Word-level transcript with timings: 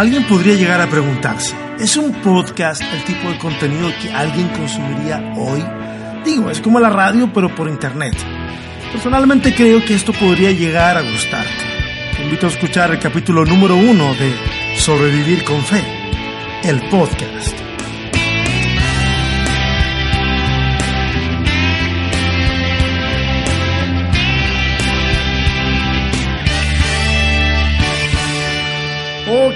Alguien 0.00 0.24
podría 0.24 0.54
llegar 0.54 0.80
a 0.80 0.88
preguntarse, 0.88 1.54
¿es 1.78 1.94
un 1.98 2.10
podcast 2.22 2.80
el 2.80 3.04
tipo 3.04 3.28
de 3.28 3.36
contenido 3.36 3.92
que 4.00 4.10
alguien 4.10 4.48
consumiría 4.48 5.34
hoy? 5.36 5.62
Digo, 6.24 6.50
es 6.50 6.58
como 6.62 6.80
la 6.80 6.88
radio 6.88 7.30
pero 7.34 7.54
por 7.54 7.68
internet. 7.68 8.16
Personalmente 8.92 9.54
creo 9.54 9.84
que 9.84 9.92
esto 9.92 10.14
podría 10.14 10.52
llegar 10.52 10.96
a 10.96 11.02
gustarte. 11.02 11.50
Te 12.16 12.24
invito 12.24 12.46
a 12.46 12.48
escuchar 12.48 12.92
el 12.92 12.98
capítulo 12.98 13.44
número 13.44 13.76
uno 13.76 14.14
de 14.14 14.34
Sobrevivir 14.78 15.44
con 15.44 15.60
Fe, 15.60 15.84
el 16.64 16.80
podcast. 16.88 17.69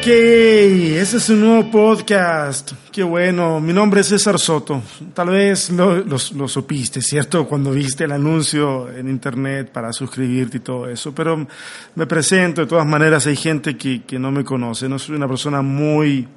Ok, 0.04 0.10
ese 0.10 1.16
es 1.16 1.30
un 1.30 1.40
nuevo 1.40 1.70
podcast. 1.70 2.72
Qué 2.92 3.02
bueno. 3.02 3.58
Mi 3.58 3.72
nombre 3.72 4.02
es 4.02 4.08
César 4.08 4.38
Soto. 4.38 4.82
Tal 5.14 5.30
vez 5.30 5.70
lo, 5.70 6.04
lo, 6.04 6.18
supiste, 6.46 7.00
¿cierto? 7.00 7.48
Cuando 7.48 7.70
viste 7.70 8.04
el 8.04 8.12
anuncio 8.12 8.90
en 8.90 9.08
internet 9.08 9.70
para 9.72 9.94
suscribirte 9.94 10.58
y 10.58 10.60
todo 10.60 10.90
eso. 10.90 11.14
Pero 11.14 11.46
me 11.94 12.06
presento, 12.06 12.60
de 12.60 12.66
todas 12.66 12.86
maneras 12.86 13.26
hay 13.26 13.36
gente 13.36 13.78
que, 13.78 14.02
que 14.02 14.18
no 14.18 14.30
me 14.30 14.44
conoce. 14.44 14.90
No 14.90 14.98
soy 14.98 15.16
una 15.16 15.26
persona 15.26 15.62
muy 15.62 16.28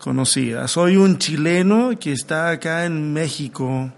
conocida. 0.00 0.66
Soy 0.66 0.96
un 0.96 1.18
chileno 1.18 1.96
que 2.00 2.10
está 2.10 2.50
acá 2.50 2.84
en 2.84 3.12
México 3.12 3.92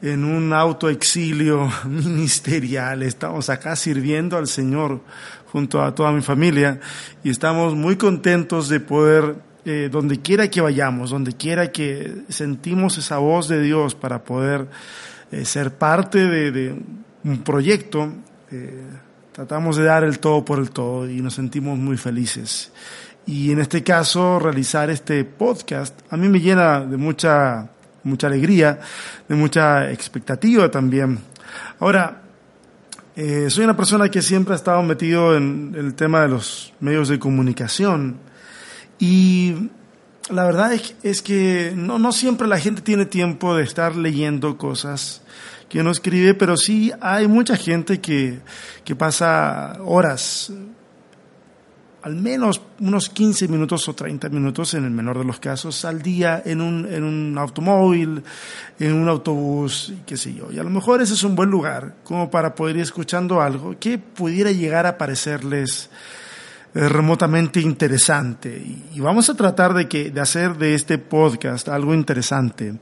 en 0.00 0.24
un 0.24 0.52
autoexilio 0.52 1.68
ministerial. 1.86 3.02
Estamos 3.02 3.48
acá 3.48 3.74
sirviendo 3.76 4.36
al 4.36 4.48
Señor 4.48 5.00
junto 5.52 5.82
a 5.82 5.94
toda 5.94 6.10
mi 6.12 6.22
familia 6.22 6.80
y 7.22 7.28
estamos 7.28 7.74
muy 7.74 7.96
contentos 7.96 8.70
de 8.70 8.80
poder, 8.80 9.36
eh, 9.66 9.90
donde 9.92 10.20
quiera 10.20 10.48
que 10.48 10.62
vayamos, 10.62 11.10
donde 11.10 11.34
quiera 11.34 11.70
que 11.70 12.22
sentimos 12.30 12.96
esa 12.96 13.18
voz 13.18 13.48
de 13.48 13.60
Dios 13.60 13.94
para 13.94 14.24
poder 14.24 14.66
eh, 15.30 15.44
ser 15.44 15.74
parte 15.74 16.26
de, 16.26 16.74
un 17.24 17.38
proyecto, 17.44 18.12
eh, 18.50 18.82
tratamos 19.32 19.76
de 19.76 19.84
dar 19.84 20.04
el 20.04 20.18
todo 20.18 20.42
por 20.44 20.58
el 20.58 20.70
todo 20.70 21.08
y 21.08 21.20
nos 21.20 21.34
sentimos 21.34 21.78
muy 21.78 21.98
felices. 21.98 22.72
Y 23.26 23.52
en 23.52 23.60
este 23.60 23.84
caso, 23.84 24.38
realizar 24.38 24.88
este 24.88 25.22
podcast 25.24 26.00
a 26.10 26.16
mí 26.16 26.28
me 26.28 26.40
llena 26.40 26.80
de 26.80 26.96
mucha, 26.96 27.68
mucha 28.04 28.26
alegría, 28.26 28.80
de 29.28 29.34
mucha 29.34 29.92
expectativa 29.92 30.70
también. 30.70 31.18
Ahora, 31.78 32.21
eh, 33.14 33.50
soy 33.50 33.64
una 33.64 33.76
persona 33.76 34.08
que 34.10 34.22
siempre 34.22 34.54
ha 34.54 34.56
estado 34.56 34.82
metido 34.82 35.36
en 35.36 35.74
el 35.76 35.94
tema 35.94 36.22
de 36.22 36.28
los 36.28 36.72
medios 36.80 37.08
de 37.08 37.18
comunicación 37.18 38.16
y 38.98 39.70
la 40.30 40.44
verdad 40.44 40.72
es, 41.02 41.20
que 41.20 41.74
no, 41.76 41.98
no 41.98 42.12
siempre 42.12 42.48
la 42.48 42.58
gente 42.58 42.80
tiene 42.80 43.04
tiempo 43.04 43.54
de 43.54 43.64
estar 43.64 43.96
leyendo 43.96 44.56
cosas 44.56 45.20
que 45.68 45.80
uno 45.80 45.90
escribe, 45.90 46.34
pero 46.34 46.56
sí 46.56 46.92
hay 47.00 47.26
mucha 47.26 47.56
gente 47.56 48.00
que, 48.00 48.40
que 48.84 48.94
pasa 48.96 49.78
horas 49.84 50.52
al 52.02 52.16
menos 52.16 52.60
unos 52.80 53.08
15 53.08 53.48
minutos 53.48 53.88
o 53.88 53.94
30 53.94 54.28
minutos, 54.28 54.74
en 54.74 54.84
el 54.84 54.90
menor 54.90 55.18
de 55.18 55.24
los 55.24 55.38
casos, 55.38 55.84
al 55.84 56.02
día 56.02 56.42
en 56.44 56.60
un, 56.60 56.92
en 56.92 57.04
un 57.04 57.38
automóvil, 57.38 58.22
en 58.78 58.92
un 58.92 59.08
autobús, 59.08 59.92
qué 60.04 60.16
sé 60.16 60.34
yo. 60.34 60.50
Y 60.50 60.58
a 60.58 60.64
lo 60.64 60.70
mejor 60.70 61.00
ese 61.00 61.14
es 61.14 61.22
un 61.22 61.36
buen 61.36 61.50
lugar 61.50 61.94
como 62.04 62.30
para 62.30 62.54
poder 62.54 62.76
ir 62.76 62.82
escuchando 62.82 63.40
algo 63.40 63.76
que 63.78 63.98
pudiera 63.98 64.50
llegar 64.50 64.86
a 64.86 64.98
parecerles 64.98 65.90
eh, 66.74 66.88
remotamente 66.88 67.60
interesante. 67.60 68.56
Y, 68.94 68.98
vamos 68.98 69.28
a 69.28 69.34
tratar 69.34 69.74
de, 69.74 69.88
que, 69.88 70.10
de 70.10 70.20
hacer 70.20 70.56
de 70.56 70.74
este 70.74 70.96
podcast 70.98 71.68
algo 71.68 71.94
interesante. 71.94 72.74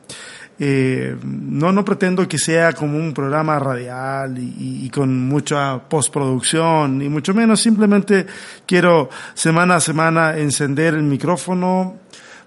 Eh, 0.62 1.16
no, 1.24 1.72
no 1.72 1.82
pretendo 1.86 2.28
que 2.28 2.36
sea 2.36 2.74
como 2.74 2.98
un 2.98 3.14
programa 3.14 3.58
radial 3.58 4.36
y, 4.36 4.90
con 4.90 5.26
mucha 5.26 5.78
postproducción, 5.88 6.98
ni 6.98 7.08
mucho 7.08 7.32
menos. 7.32 7.60
Simplemente 7.60 8.26
quiero 8.66 9.08
semana 9.32 9.76
a 9.76 9.80
semana 9.80 10.36
encender 10.36 10.92
el 10.92 11.04
micrófono, 11.04 12.00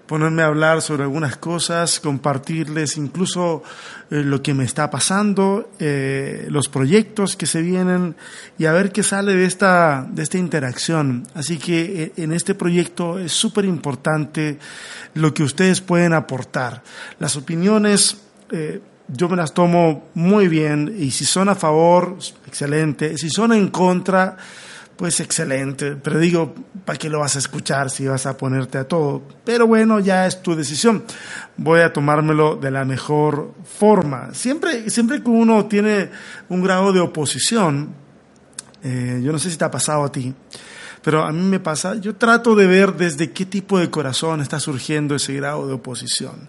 ponerme 0.06 0.42
a 0.42 0.46
hablar 0.46 0.82
sobre 0.82 1.04
algunas 1.04 1.36
cosas, 1.36 2.00
compartirles 2.00 2.96
incluso 2.96 3.62
eh, 4.10 4.22
lo 4.22 4.42
que 4.42 4.54
me 4.54 4.64
está 4.64 4.90
pasando, 4.90 5.70
eh, 5.78 6.46
los 6.50 6.68
proyectos 6.68 7.36
que 7.36 7.46
se 7.46 7.62
vienen 7.62 8.14
y 8.58 8.66
a 8.66 8.72
ver 8.72 8.92
qué 8.92 9.02
sale 9.02 9.34
de 9.34 9.46
esta, 9.46 10.06
de 10.10 10.22
esta 10.22 10.38
interacción. 10.38 11.26
Así 11.34 11.58
que 11.58 12.02
eh, 12.02 12.12
en 12.16 12.32
este 12.32 12.54
proyecto 12.54 13.18
es 13.18 13.32
súper 13.32 13.64
importante 13.64 14.58
lo 15.14 15.32
que 15.32 15.42
ustedes 15.42 15.80
pueden 15.80 16.12
aportar. 16.12 16.82
Las 17.18 17.36
opiniones, 17.36 18.18
yo 19.08 19.28
me 19.28 19.36
las 19.36 19.52
tomo 19.52 20.08
muy 20.14 20.48
bien 20.48 20.94
y 20.96 21.10
si 21.10 21.24
son 21.24 21.48
a 21.48 21.54
favor, 21.54 22.16
excelente. 22.46 23.18
Si 23.18 23.30
son 23.30 23.52
en 23.52 23.68
contra, 23.68 24.36
pues 24.96 25.18
excelente, 25.20 25.96
pero 25.96 26.18
digo, 26.18 26.54
¿para 26.84 26.98
qué 26.98 27.08
lo 27.08 27.20
vas 27.20 27.36
a 27.36 27.40
escuchar 27.40 27.90
si 27.90 28.06
vas 28.06 28.26
a 28.26 28.36
ponerte 28.36 28.78
a 28.78 28.86
todo? 28.86 29.22
Pero 29.44 29.66
bueno, 29.66 29.98
ya 29.98 30.26
es 30.26 30.40
tu 30.42 30.54
decisión. 30.54 31.04
Voy 31.56 31.80
a 31.80 31.92
tomármelo 31.92 32.56
de 32.56 32.70
la 32.70 32.84
mejor 32.84 33.54
forma. 33.64 34.32
Siempre, 34.34 34.88
siempre 34.90 35.22
que 35.22 35.30
uno 35.30 35.66
tiene 35.66 36.10
un 36.48 36.62
grado 36.62 36.92
de 36.92 37.00
oposición, 37.00 37.94
eh, 38.82 39.20
yo 39.22 39.32
no 39.32 39.38
sé 39.38 39.50
si 39.50 39.56
te 39.56 39.64
ha 39.64 39.70
pasado 39.70 40.04
a 40.04 40.12
ti, 40.12 40.32
pero 41.02 41.24
a 41.24 41.32
mí 41.32 41.42
me 41.42 41.60
pasa, 41.60 41.96
yo 41.96 42.14
trato 42.14 42.54
de 42.54 42.66
ver 42.66 42.94
desde 42.94 43.32
qué 43.32 43.46
tipo 43.46 43.78
de 43.78 43.90
corazón 43.90 44.40
está 44.40 44.60
surgiendo 44.60 45.14
ese 45.14 45.34
grado 45.34 45.66
de 45.66 45.74
oposición. 45.74 46.48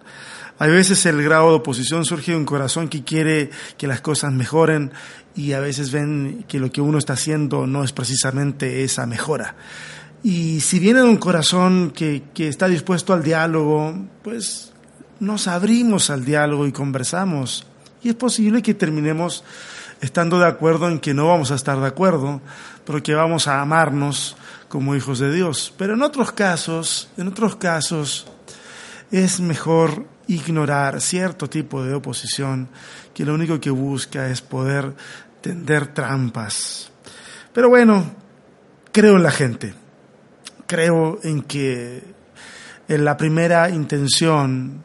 Hay 0.57 0.71
veces 0.71 1.05
el 1.05 1.21
grado 1.21 1.49
de 1.49 1.55
oposición 1.55 2.05
surge 2.05 2.31
de 2.31 2.37
un 2.37 2.45
corazón 2.45 2.87
que 2.87 3.03
quiere 3.03 3.49
que 3.77 3.87
las 3.87 3.99
cosas 3.99 4.31
mejoren 4.31 4.91
y 5.35 5.51
a 5.51 5.59
veces 5.59 5.91
ven 5.91 6.45
que 6.47 6.59
lo 6.59 6.71
que 6.71 6.79
uno 6.81 6.97
está 6.97 7.13
haciendo 7.13 7.67
no 7.67 7.83
es 7.83 7.91
precisamente 7.91 8.83
esa 8.83 9.05
mejora. 9.05 9.55
Y 10.23 10.61
si 10.61 10.79
viene 10.79 11.01
de 11.01 11.09
un 11.09 11.17
corazón 11.17 11.91
que, 11.91 12.23
que 12.33 12.47
está 12.47 12.67
dispuesto 12.67 13.13
al 13.13 13.21
diálogo, 13.21 13.93
pues 14.23 14.71
nos 15.19 15.47
abrimos 15.47 16.09
al 16.09 16.23
diálogo 16.23 16.65
y 16.65 16.71
conversamos. 16.71 17.67
Y 18.01 18.09
es 18.09 18.15
posible 18.15 18.61
que 18.61 18.73
terminemos 18.73 19.43
estando 19.99 20.39
de 20.39 20.47
acuerdo 20.47 20.87
en 20.87 20.99
que 20.99 21.13
no 21.13 21.27
vamos 21.27 21.51
a 21.51 21.55
estar 21.55 21.79
de 21.79 21.87
acuerdo, 21.87 22.41
pero 22.85 23.03
que 23.03 23.13
vamos 23.13 23.47
a 23.47 23.61
amarnos 23.61 24.37
como 24.69 24.95
hijos 24.95 25.19
de 25.19 25.33
Dios. 25.33 25.73
Pero 25.77 25.95
en 25.95 26.01
otros 26.01 26.31
casos, 26.31 27.09
en 27.17 27.27
otros 27.27 27.57
casos, 27.57 28.25
es 29.11 29.39
mejor 29.39 30.05
ignorar 30.27 31.01
cierto 31.01 31.49
tipo 31.49 31.83
de 31.83 31.93
oposición 31.93 32.69
que 33.13 33.25
lo 33.25 33.33
único 33.33 33.59
que 33.59 33.69
busca 33.69 34.29
es 34.29 34.41
poder 34.41 34.93
tender 35.41 35.87
trampas. 35.87 36.91
Pero 37.53 37.69
bueno, 37.69 38.11
creo 38.91 39.15
en 39.15 39.23
la 39.23 39.31
gente. 39.31 39.73
Creo 40.67 41.19
en 41.23 41.43
que 41.43 42.03
en 42.87 43.05
la 43.05 43.17
primera 43.17 43.69
intención 43.69 44.83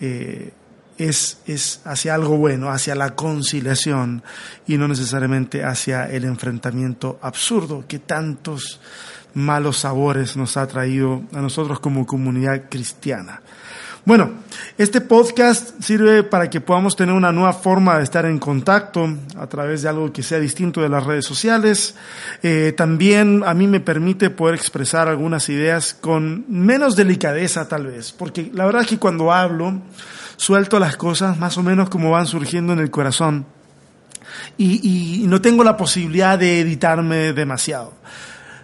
eh, 0.00 0.52
es, 0.98 1.38
es 1.46 1.80
hacia 1.84 2.14
algo 2.14 2.36
bueno, 2.36 2.70
hacia 2.70 2.94
la 2.94 3.14
conciliación 3.14 4.22
y 4.66 4.76
no 4.76 4.88
necesariamente 4.88 5.64
hacia 5.64 6.04
el 6.10 6.24
enfrentamiento 6.24 7.18
absurdo 7.22 7.84
que 7.88 8.00
tantos 8.00 8.80
malos 9.34 9.78
sabores 9.78 10.36
nos 10.36 10.56
ha 10.56 10.66
traído 10.66 11.22
a 11.32 11.40
nosotros 11.40 11.80
como 11.80 12.06
comunidad 12.06 12.68
cristiana. 12.68 13.40
Bueno, 14.06 14.30
este 14.78 15.02
podcast 15.02 15.78
sirve 15.82 16.22
para 16.22 16.48
que 16.48 16.62
podamos 16.62 16.96
tener 16.96 17.14
una 17.14 17.32
nueva 17.32 17.52
forma 17.52 17.98
de 17.98 18.04
estar 18.04 18.24
en 18.24 18.38
contacto 18.38 19.06
a 19.36 19.46
través 19.46 19.82
de 19.82 19.90
algo 19.90 20.10
que 20.10 20.22
sea 20.22 20.40
distinto 20.40 20.80
de 20.80 20.88
las 20.88 21.04
redes 21.04 21.26
sociales. 21.26 21.94
Eh, 22.42 22.72
también 22.74 23.42
a 23.44 23.52
mí 23.52 23.66
me 23.66 23.80
permite 23.80 24.30
poder 24.30 24.54
expresar 24.54 25.06
algunas 25.08 25.50
ideas 25.50 25.92
con 25.92 26.46
menos 26.48 26.96
delicadeza 26.96 27.68
tal 27.68 27.88
vez, 27.88 28.10
porque 28.12 28.50
la 28.54 28.64
verdad 28.64 28.82
es 28.82 28.88
que 28.88 28.98
cuando 28.98 29.32
hablo 29.32 29.82
suelto 30.38 30.78
las 30.78 30.96
cosas 30.96 31.38
más 31.38 31.58
o 31.58 31.62
menos 31.62 31.90
como 31.90 32.10
van 32.10 32.26
surgiendo 32.26 32.72
en 32.72 32.78
el 32.78 32.90
corazón 32.90 33.44
y, 34.56 35.24
no 35.26 35.42
tengo 35.42 35.62
la 35.62 35.76
posibilidad 35.76 36.38
de 36.38 36.60
editarme 36.60 37.34
demasiado. 37.34 37.92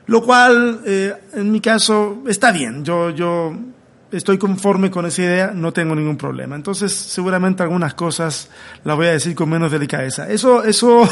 Lo 0.07 0.23
cual, 0.23 0.81
eh, 0.87 1.15
en 1.35 1.53
mi 1.53 1.61
caso, 1.61 2.23
está 2.27 2.53
bien. 2.53 2.85
Yo, 2.85 3.11
yo 3.11 3.53
estoy 4.17 4.39
conforme 4.39 4.91
con 4.91 5.07
esa 5.07 5.23
idea, 5.23 5.53
no 5.55 5.73
tengo 5.73 5.95
ningún 5.95 6.17
problema. 6.17 6.57
Entonces, 6.57 6.95
seguramente 6.95 7.63
algunas 7.63 7.95
cosas 7.95 8.49
las 8.85 8.97
voy 8.97 9.07
a 9.07 9.13
decir 9.13 9.35
con 9.35 9.49
menos 9.49 9.71
delicadeza. 9.71 10.29
Eso, 10.29 10.65
eso 10.65 11.09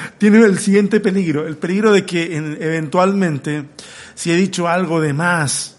tiene 0.18 0.38
el 0.38 0.58
siguiente 0.58 1.00
peligro, 1.00 1.46
el 1.46 1.56
peligro 1.56 1.92
de 1.92 2.04
que 2.04 2.36
eventualmente, 2.36 3.64
si 4.14 4.30
he 4.30 4.36
dicho 4.36 4.68
algo 4.68 5.00
de 5.00 5.12
más, 5.12 5.76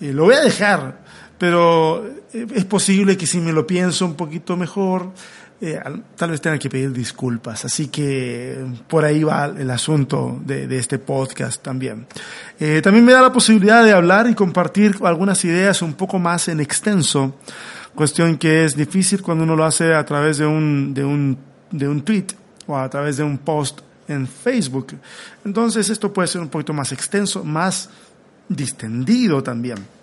eh, 0.00 0.12
lo 0.12 0.24
voy 0.24 0.34
a 0.34 0.40
dejar, 0.40 1.00
pero 1.38 2.06
eh, 2.32 2.46
es 2.54 2.64
posible 2.64 3.16
que 3.16 3.26
si 3.26 3.38
me 3.38 3.52
lo 3.52 3.66
pienso 3.66 4.04
un 4.04 4.14
poquito 4.14 4.56
mejor, 4.56 5.12
eh, 5.60 5.80
tal 6.14 6.30
vez 6.30 6.40
tenga 6.40 6.58
que 6.58 6.70
pedir 6.70 6.92
disculpas. 6.92 7.64
Así 7.64 7.88
que 7.88 8.64
por 8.88 9.04
ahí 9.04 9.24
va 9.24 9.46
el 9.46 9.70
asunto 9.70 10.38
de, 10.44 10.78
este 10.78 10.98
podcast 10.98 11.62
también. 11.62 12.06
Eh, 12.60 12.80
también 12.82 13.04
me 13.04 13.12
da 13.12 13.22
la 13.22 13.32
posibilidad 13.32 13.84
de 13.84 13.92
hablar 13.92 14.28
y 14.28 14.34
compartir 14.34 14.96
algunas 15.02 15.44
ideas 15.44 15.82
un 15.82 15.94
poco 15.94 16.18
más 16.18 16.48
en 16.48 16.60
extenso, 16.60 17.34
cuestión 17.94 18.36
que 18.36 18.64
es 18.64 18.76
difícil 18.76 19.20
cuando 19.22 19.44
uno 19.44 19.56
lo 19.56 19.64
hace 19.64 19.94
a 19.94 20.04
través 20.04 20.38
de 20.38 20.46
un, 20.46 20.94
de 20.94 21.04
un, 21.04 21.36
de 21.72 21.88
un 21.88 22.02
tweet 22.02 22.26
o 22.66 22.76
a 22.76 22.88
través 22.88 23.16
de 23.16 23.24
un 23.24 23.38
post 23.38 23.80
en 24.06 24.28
Facebook. 24.28 24.94
Entonces 25.44 25.90
esto 25.90 26.12
puede 26.12 26.28
ser 26.28 26.40
un 26.40 26.48
poquito 26.48 26.72
más 26.72 26.92
extenso, 26.92 27.42
más 27.42 27.90
distendido 28.48 29.42
también. 29.42 29.97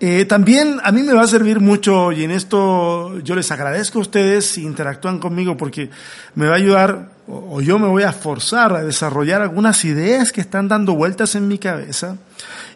Eh, 0.00 0.24
también 0.24 0.80
a 0.82 0.92
mí 0.92 1.02
me 1.02 1.12
va 1.12 1.22
a 1.22 1.26
servir 1.26 1.60
mucho 1.60 2.12
y 2.12 2.24
en 2.24 2.32
esto 2.32 3.18
yo 3.20 3.34
les 3.34 3.50
agradezco 3.50 3.98
a 3.98 4.02
ustedes 4.02 4.46
si 4.46 4.62
interactúan 4.64 5.18
conmigo 5.18 5.56
porque 5.56 5.90
me 6.34 6.46
va 6.46 6.54
a 6.54 6.56
ayudar 6.56 7.11
o, 7.32 7.60
yo 7.62 7.78
me 7.78 7.88
voy 7.88 8.02
a 8.02 8.12
forzar 8.12 8.74
a 8.74 8.84
desarrollar 8.84 9.40
algunas 9.40 9.84
ideas 9.84 10.32
que 10.32 10.42
están 10.42 10.68
dando 10.68 10.94
vueltas 10.94 11.34
en 11.34 11.48
mi 11.48 11.58
cabeza 11.58 12.18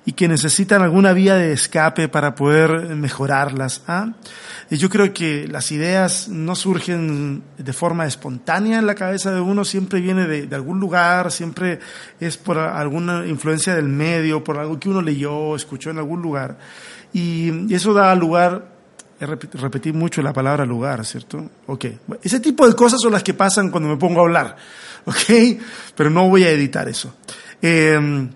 y 0.07 0.13
que 0.13 0.29
necesitan 0.29 0.83
alguna 0.83 1.13
vía 1.13 1.35
de 1.35 1.53
escape 1.53 2.09
para 2.09 2.35
poder 2.35 2.95
mejorarlas. 2.95 3.83
¿ah? 3.87 4.13
Y 4.71 4.79
yo 4.79 4.89
creo 4.89 5.13
que 5.13 5.47
las 5.47 5.71
ideas 5.73 6.29
no 6.29 6.57
surgen 6.57 7.43
de 7.59 7.73
forma 7.73 8.07
espontánea 8.07 8.79
en 8.79 8.87
la 8.87 8.95
cabeza 8.95 9.33
de 9.33 9.41
uno, 9.41 9.65
siempre 9.65 10.01
viene 10.01 10.27
de, 10.27 10.55
algún 10.55 10.81
lugar, 10.81 11.31
siempre 11.31 11.79
es 12.19 12.37
por 12.37 12.59
alguna 12.59 13.27
influencia 13.27 13.75
del 13.75 13.89
medio, 13.89 14.43
por 14.43 14.59
algo 14.59 14.81
que 14.81 14.89
uno 14.89 15.03
leyó, 15.03 15.55
escuchó 15.55 15.91
en 15.91 15.99
algún 15.99 16.23
lugar. 16.23 16.57
Y 17.13 17.73
eso 17.75 17.93
da 17.93 18.15
lugar, 18.15 18.76
repetí 19.19 19.93
mucho 19.93 20.23
la 20.23 20.33
palabra 20.33 20.67
lugar, 20.67 21.05
¿cierto? 21.05 21.51
Ok. 21.67 21.87
Ese 22.23 22.41
tipo 22.41 22.67
de 22.67 22.75
cosas 22.75 23.01
son 23.01 23.13
las 23.13 23.23
que 23.23 23.35
pasan 23.35 23.71
cuando 23.71 23.89
me 23.89 23.97
pongo 23.97 24.21
a 24.21 24.25
hablar, 24.25 24.57
¿ok? 25.05 25.61
Pero 25.95 26.11
no 26.11 26.29
voy 26.29 26.45
a 26.45 26.51
editar 26.51 26.89
eso. 26.89 27.15
Eh, 27.63 28.29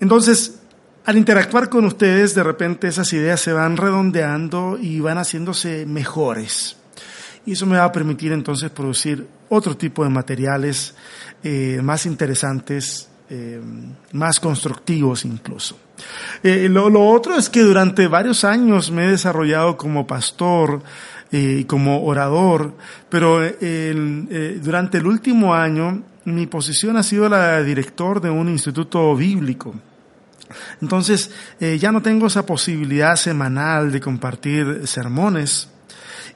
entonces, 0.00 0.58
al 1.04 1.16
interactuar 1.16 1.68
con 1.68 1.84
ustedes, 1.86 2.34
de 2.34 2.42
repente 2.42 2.86
esas 2.86 3.12
ideas 3.12 3.40
se 3.40 3.52
van 3.52 3.76
redondeando 3.76 4.78
y 4.80 5.00
van 5.00 5.18
haciéndose 5.18 5.86
mejores. 5.86 6.76
Y 7.46 7.52
eso 7.52 7.64
me 7.64 7.78
va 7.78 7.84
a 7.84 7.92
permitir 7.92 8.32
entonces 8.32 8.70
producir 8.70 9.26
otro 9.48 9.76
tipo 9.76 10.04
de 10.04 10.10
materiales 10.10 10.94
eh, 11.42 11.80
más 11.82 12.04
interesantes, 12.04 13.08
eh, 13.30 13.58
más 14.12 14.38
constructivos 14.38 15.24
incluso. 15.24 15.78
Eh, 16.42 16.68
lo, 16.70 17.08
otro 17.08 17.36
es 17.36 17.48
que 17.48 17.62
durante 17.62 18.08
varios 18.08 18.44
años 18.44 18.90
me 18.90 19.06
he 19.06 19.10
desarrollado 19.10 19.76
como 19.76 20.06
pastor 20.06 20.82
y 21.30 21.64
como 21.64 22.04
orador, 22.04 22.72
pero 23.10 23.40
durante 24.62 24.96
el 24.96 25.06
último 25.06 25.54
año 25.54 26.02
mi 26.24 26.46
posición 26.46 26.96
ha 26.96 27.02
sido 27.02 27.28
la 27.28 27.58
de 27.58 27.64
director 27.64 28.20
de 28.20 28.30
un 28.30 28.48
instituto 28.48 29.14
bíblico. 29.14 29.74
Entonces, 30.80 31.30
eh, 31.60 31.78
ya 31.78 31.92
no 31.92 32.02
tengo 32.02 32.26
esa 32.26 32.46
posibilidad 32.46 33.16
semanal 33.16 33.92
de 33.92 34.00
compartir 34.00 34.86
sermones. 34.86 35.68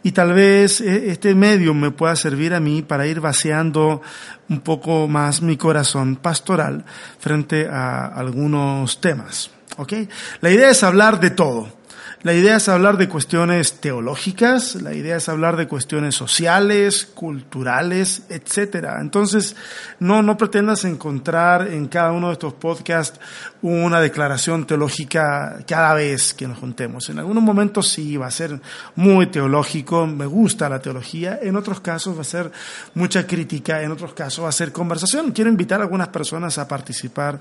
Y 0.03 0.13
tal 0.13 0.33
vez 0.33 0.81
eh, 0.81 1.11
este 1.11 1.35
medio 1.35 1.75
me 1.75 1.91
pueda 1.91 2.17
servir 2.17 2.55
a 2.55 2.61
mí 2.61 2.83
para 2.83 3.07
ir 3.07 3.21
vaciando 3.21 4.03
un 4.49 4.61
poco 4.61 5.07
más 5.09 5.43
mi 5.43 5.57
corazón 5.57 6.17
pastoral 6.17 6.85
frente 7.19 7.69
a 7.69 8.07
algunos 8.07 9.01
temas. 9.01 9.51
¿Ok? 9.77 9.93
La 10.41 10.51
idea 10.51 10.71
es 10.71 10.83
hablar 10.83 11.21
de 11.21 11.31
todo 11.31 11.82
la 12.23 12.35
idea 12.35 12.57
es 12.57 12.69
hablar 12.69 12.99
de 12.99 13.09
cuestiones 13.09 13.81
teológicas, 13.81 14.81
la 14.81 14.95
idea 14.95 15.17
es 15.17 15.29
hablar 15.29 15.57
de 15.57 15.67
cuestiones 15.67 16.15
sociales, 16.15 17.05
culturales, 17.05 18.23
etcétera. 18.29 19.01
Entonces, 19.01 19.57
no, 19.99 20.23
no 20.23 20.37
pretendas 20.37 20.85
encontrar 20.85 21.67
en 21.67 21.89
cada 21.89 22.13
uno 22.13 22.29
de 22.29 22.35
estos 22.35 22.53
podcasts 22.53 23.19
una 23.61 24.01
declaración 24.01 24.67
teológica 24.67 25.65
cada 25.67 25.95
vez 25.95 26.33
que 26.33 26.47
nos 26.47 26.59
juntemos. 26.59 27.09
En 27.11 27.19
algunos 27.19 27.43
momentos 27.43 27.89
sí 27.89 28.17
va 28.17 28.29
a 28.29 28.31
ser 28.31 28.61
muy 28.95 29.27
teológico, 29.27 30.07
me 30.07 30.27
gusta 30.27 30.69
la 30.69 30.81
teología, 30.81 31.41
en 31.43 31.57
otros 31.57 31.81
casos 31.81 32.17
va 32.17 32.21
a 32.21 32.25
ser 32.25 32.53
mucha 32.95 33.27
crítica, 33.27 33.83
en 33.83 33.91
otros 33.91 34.15
casos 34.15 34.45
va 34.45 34.49
a 34.49 34.53
ser 34.53 34.71
conversación. 34.71 35.33
Quiero 35.33 35.51
invitar 35.51 35.81
a 35.81 35.85
algunas 35.85 36.09
personas 36.09 36.57
a 36.59 36.69
participar 36.69 37.41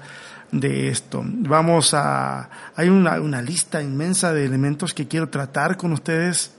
de 0.51 0.89
esto. 0.89 1.21
Vamos 1.23 1.93
a, 1.93 2.49
hay 2.75 2.89
una, 2.89 3.19
una 3.21 3.41
lista 3.41 3.81
inmensa 3.81 4.33
de 4.33 4.45
elementos 4.45 4.70
que 4.93 5.07
quiero 5.07 5.29
tratar 5.29 5.77
con 5.77 5.93
ustedes, 5.93 6.51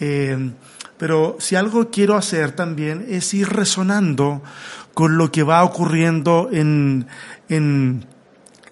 eh, 0.00 0.52
pero 0.98 1.36
si 1.38 1.56
algo 1.56 1.90
quiero 1.90 2.16
hacer 2.16 2.52
también 2.52 3.06
es 3.08 3.32
ir 3.34 3.48
resonando 3.48 4.42
con 4.94 5.18
lo 5.18 5.30
que 5.30 5.42
va 5.42 5.62
ocurriendo 5.62 6.48
en, 6.52 7.06
en, 7.48 8.06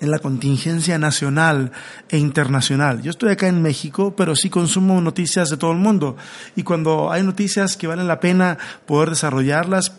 en 0.01 0.11
la 0.11 0.19
contingencia 0.19 0.99
nacional 0.99 1.73
e 2.09 2.19
internacional. 2.19 3.03
Yo 3.03 3.11
estoy 3.11 3.33
acá 3.33 3.49
en 3.49 3.61
México, 3.61 4.15
pero 4.17 4.35
sí 4.35 4.49
consumo 4.49 5.01
noticias 5.01 5.51
de 5.51 5.57
todo 5.57 5.73
el 5.73 5.79
mundo. 5.79 6.17
Y 6.57 6.63
cuando 6.63 7.13
hay 7.13 7.23
noticias 7.23 7.77
que 7.77 7.87
valen 7.87 8.09
la 8.09 8.21
pena 8.21 8.57
poder 8.87 9.11
desarrollarlas, 9.11 9.93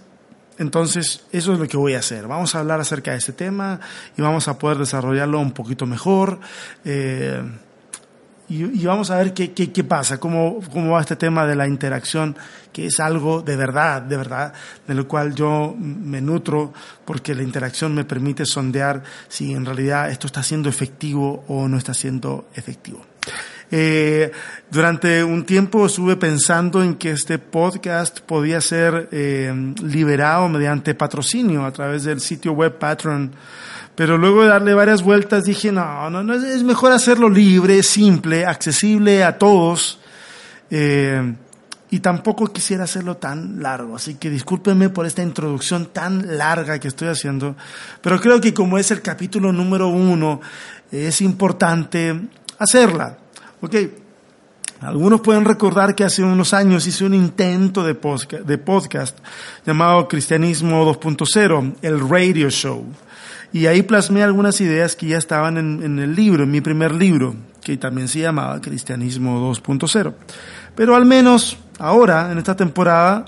entonces, 0.58 1.26
eso 1.32 1.54
es 1.54 1.60
lo 1.60 1.68
que 1.68 1.78
voy 1.78 1.96
a 1.96 2.00
hacer. 2.00 2.28
Vamos 2.28 2.56
a 2.56 2.60
hablar 2.60 2.80
acerca 2.80 3.12
de 3.12 3.18
este 3.18 3.34
tema 3.34 3.80
y 4.18 4.22
vamos 4.22 4.48
a 4.48 4.58
poder 4.58 4.78
desarrollarlo 4.78 5.40
un 5.40 5.52
poquito 5.52 5.86
mejor. 5.86 6.40
Eh, 6.86 7.44
y, 8.48 8.86
vamos 8.86 9.10
a 9.10 9.18
ver 9.18 9.34
qué, 9.34 9.54
qué, 9.54 9.84
pasa, 9.84 10.20
cómo, 10.20 10.60
cómo 10.72 10.92
va 10.92 11.02
este 11.02 11.16
tema 11.16 11.48
de 11.48 11.56
la 11.56 11.68
interacción, 11.68 12.36
que 12.72 12.86
es 12.88 13.00
algo 13.00 13.42
de 13.42 13.56
verdad, 13.56 14.02
de 14.02 14.18
verdad, 14.18 14.54
de 14.88 14.94
lo 14.94 15.08
cual 15.08 15.34
yo 15.34 15.76
me 15.78 16.22
nutro, 16.22 16.72
porque 17.06 17.34
la 17.34 17.42
interacción 17.42 17.96
me 17.96 18.06
permite 18.06 18.46
sondear 18.46 19.02
si 19.28 19.54
en 19.54 19.66
realidad 19.66 20.12
esto 20.12 20.28
está 20.28 20.44
siendo 20.44 20.70
efectivo 20.70 21.44
o 21.48 21.68
no 21.68 21.78
está 21.78 21.94
siendo 21.94 22.48
efectivo. 22.54 23.02
Eh, 23.72 24.32
durante 24.70 25.24
un 25.24 25.46
tiempo 25.46 25.86
estuve 25.86 26.16
pensando 26.16 26.84
en 26.84 26.96
que 26.96 27.12
este 27.12 27.40
podcast 27.40 28.20
podía 28.22 28.62
ser 28.62 29.10
eh, 29.12 29.54
liberado 29.84 30.48
mediante 30.50 30.94
patrocinio 30.96 31.66
a 31.66 31.72
través 31.72 32.04
del 32.04 32.20
sitio 32.20 32.52
web 32.54 32.78
Patreon. 32.78 33.32
Pero 33.96 34.18
luego 34.18 34.44
de 34.44 34.50
darle 34.50 34.74
varias 34.74 35.02
vueltas 35.02 35.46
dije, 35.46 35.72
no, 35.72 36.10
no, 36.10 36.24
no 36.24 36.34
es 36.34 36.64
mejor 36.64 36.92
hacerlo 36.92 37.30
libre, 37.30 37.82
simple, 37.82 38.46
accesible 38.46 39.24
a 39.24 39.38
todos. 39.38 40.00
Eh, 40.70 41.34
y 41.92 42.00
tampoco 42.00 42.48
quisiera 42.48 42.84
hacerlo 42.84 43.16
tan 43.18 43.62
largo, 43.62 43.96
así 43.96 44.16
que 44.16 44.30
discúlpenme 44.30 44.90
por 44.90 45.06
esta 45.06 45.22
introducción 45.22 45.88
tan 45.94 46.38
larga 46.38 46.80
que 46.80 46.88
estoy 46.88 47.08
haciendo, 47.08 47.56
pero 48.02 48.20
creo 48.20 48.42
que 48.42 48.54
como 48.54 48.78
es 48.78 48.92
el 48.92 49.02
capítulo 49.02 49.54
número 49.54 49.88
uno, 49.88 50.42
es 50.92 51.22
importante 51.22 52.20
hacerla. 52.58 53.18
Ok, 53.66 53.74
algunos 54.82 55.22
pueden 55.22 55.44
recordar 55.44 55.96
que 55.96 56.04
hace 56.04 56.22
unos 56.22 56.54
años 56.54 56.86
hice 56.86 57.04
un 57.04 57.16
intento 57.16 57.84
de 57.84 57.96
podcast, 57.96 59.18
llamado 59.66 60.08
Cristianismo 60.08 60.86
2.0, 60.86 61.74
el 61.82 62.08
radio 62.08 62.52
show. 62.52 62.86
Y 63.52 63.66
ahí 63.66 63.82
plasmé 63.82 64.22
algunas 64.22 64.62
ideas 64.62 64.96
que 64.96 65.08
ya 65.08 65.18
estaban 65.18 65.58
en, 65.58 65.82
en, 65.82 65.98
el 65.98 66.16
libro, 66.16 66.44
en 66.44 66.52
mi 66.52 66.62
primer 66.62 66.94
libro, 66.94 67.36
que 67.64 67.76
también 67.78 68.08
se 68.08 68.20
llamaba 68.20 68.62
Cristianismo 68.62 69.52
2.0. 69.52 70.14
Pero 70.76 70.96
al 70.96 71.06
menos 71.06 71.58
ahora, 71.80 72.32
en 72.32 72.38
esta 72.38 72.56
temporada, 72.56 73.26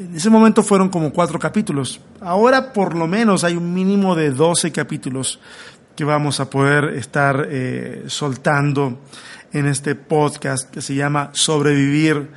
en 0.00 0.16
ese 0.16 0.30
momento 0.30 0.64
fueron 0.64 0.88
como 0.88 1.12
cuatro 1.12 1.38
capítulos. 1.38 2.00
Ahora 2.20 2.72
por 2.72 2.96
lo 2.96 3.06
menos 3.06 3.44
hay 3.44 3.56
un 3.56 3.72
mínimo 3.72 4.16
de 4.16 4.32
12 4.32 4.72
capítulos 4.72 5.38
que 5.96 6.04
vamos 6.04 6.38
a 6.40 6.50
poder 6.50 6.96
estar 6.96 7.48
eh, 7.48 8.04
soltando 8.06 8.98
en 9.52 9.66
este 9.66 9.94
podcast 9.94 10.70
que 10.70 10.82
se 10.82 10.94
llama 10.94 11.30
Sobrevivir 11.32 12.28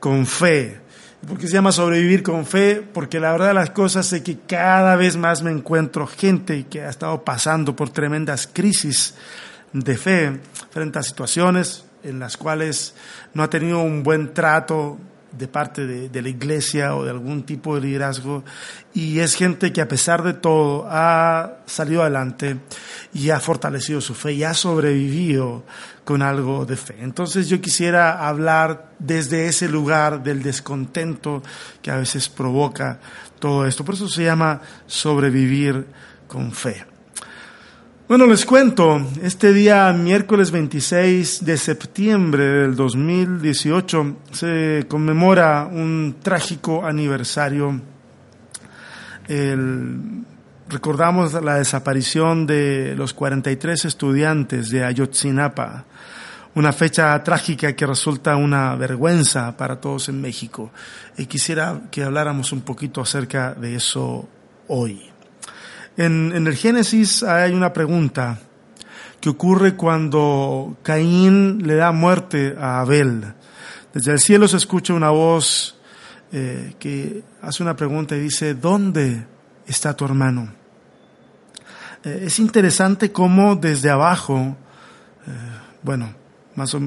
con 0.00 0.26
Fe. 0.26 0.80
¿Por 1.26 1.38
qué 1.38 1.46
se 1.46 1.54
llama 1.54 1.72
Sobrevivir 1.72 2.22
con 2.22 2.46
Fe? 2.46 2.82
Porque 2.92 3.20
la 3.20 3.32
verdad 3.32 3.48
de 3.48 3.54
las 3.54 3.70
cosas 3.70 4.12
es 4.12 4.22
que 4.22 4.38
cada 4.46 4.94
vez 4.96 5.16
más 5.16 5.42
me 5.42 5.50
encuentro 5.50 6.06
gente 6.06 6.66
que 6.66 6.82
ha 6.82 6.90
estado 6.90 7.24
pasando 7.24 7.74
por 7.74 7.90
tremendas 7.90 8.48
crisis 8.52 9.14
de 9.72 9.96
fe 9.96 10.40
frente 10.70 10.98
a 10.98 11.02
situaciones 11.02 11.84
en 12.02 12.18
las 12.18 12.36
cuales 12.36 12.94
no 13.34 13.42
ha 13.42 13.50
tenido 13.50 13.80
un 13.80 14.02
buen 14.02 14.32
trato 14.32 14.98
de 15.32 15.48
parte 15.48 15.86
de, 15.86 16.22
la 16.22 16.28
iglesia 16.28 16.96
o 16.96 17.04
de 17.04 17.10
algún 17.10 17.42
tipo 17.44 17.74
de 17.74 17.82
liderazgo 17.82 18.44
y 18.94 19.20
es 19.20 19.34
gente 19.34 19.72
que 19.72 19.80
a 19.80 19.88
pesar 19.88 20.22
de 20.22 20.32
todo 20.32 20.86
ha 20.88 21.58
salido 21.66 22.02
adelante 22.02 22.58
y 23.12 23.30
ha 23.30 23.40
fortalecido 23.40 24.00
su 24.00 24.14
fe 24.14 24.32
y 24.32 24.44
ha 24.44 24.54
sobrevivido 24.54 25.64
con 26.04 26.22
algo 26.22 26.64
de 26.64 26.76
fe. 26.76 26.96
Entonces 27.00 27.48
yo 27.48 27.60
quisiera 27.60 28.26
hablar 28.26 28.92
desde 28.98 29.46
ese 29.46 29.68
lugar 29.68 30.22
del 30.22 30.42
descontento 30.42 31.42
que 31.82 31.90
a 31.90 31.96
veces 31.96 32.28
provoca 32.28 32.98
todo 33.38 33.66
esto. 33.66 33.84
Por 33.84 33.94
eso 33.94 34.08
se 34.08 34.24
llama 34.24 34.60
sobrevivir 34.86 35.86
con 36.26 36.52
fe. 36.52 36.97
Bueno, 38.08 38.26
les 38.26 38.46
cuento, 38.46 39.06
este 39.22 39.52
día 39.52 39.92
miércoles 39.92 40.50
26 40.50 41.44
de 41.44 41.58
septiembre 41.58 42.42
del 42.42 42.74
2018 42.74 44.16
se 44.32 44.86
conmemora 44.88 45.68
un 45.70 46.16
trágico 46.22 46.86
aniversario. 46.86 47.82
recordamos 50.70 51.34
la 51.34 51.56
desaparición 51.56 52.46
de 52.46 52.94
los 52.96 53.12
43 53.12 53.84
estudiantes 53.84 54.70
de 54.70 54.84
Ayotzinapa, 54.86 55.84
una 56.54 56.72
fecha 56.72 57.22
trágica 57.22 57.76
que 57.76 57.84
resulta 57.84 58.36
una 58.36 58.74
vergüenza 58.76 59.54
para 59.54 59.82
todos 59.82 60.08
en 60.08 60.18
México. 60.22 60.70
Y 61.18 61.26
quisiera 61.26 61.82
que 61.90 62.04
habláramos 62.04 62.52
un 62.52 62.62
poquito 62.62 63.02
acerca 63.02 63.52
de 63.52 63.74
eso 63.74 64.26
hoy. 64.66 65.07
En, 65.98 66.46
el 66.46 66.54
Génesis 66.54 67.24
hay 67.24 67.52
una 67.52 67.72
pregunta 67.72 68.38
que 69.20 69.30
ocurre 69.30 69.74
cuando 69.74 70.76
Caín 70.84 71.66
le 71.66 71.74
da 71.74 71.90
muerte 71.90 72.54
a 72.56 72.78
Abel. 72.78 73.34
Desde 73.92 74.12
el 74.12 74.20
cielo 74.20 74.46
se 74.46 74.58
escucha 74.58 74.94
una 74.94 75.10
voz 75.10 75.76
eh, 76.30 76.74
que 76.78 77.24
hace 77.42 77.64
una 77.64 77.74
pregunta 77.74 78.14
y 78.14 78.20
dice, 78.20 78.54
¿dónde 78.54 79.26
está 79.66 79.96
tu 79.96 80.04
hermano? 80.04 80.52
Eh, 82.04 82.22
es 82.26 82.38
interesante 82.38 83.10
cómo 83.10 83.56
desde 83.56 83.90
abajo, 83.90 84.56
eh, 85.26 85.30
bueno, 85.82 86.14
más 86.54 86.72
o, 86.74 86.80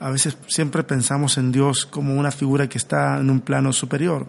a 0.00 0.10
veces 0.10 0.36
siempre 0.46 0.82
pensamos 0.82 1.38
en 1.38 1.52
Dios 1.52 1.86
como 1.86 2.14
una 2.14 2.30
figura 2.30 2.68
que 2.68 2.78
está 2.78 3.18
en 3.18 3.30
un 3.30 3.40
plano 3.40 3.72
superior. 3.72 4.26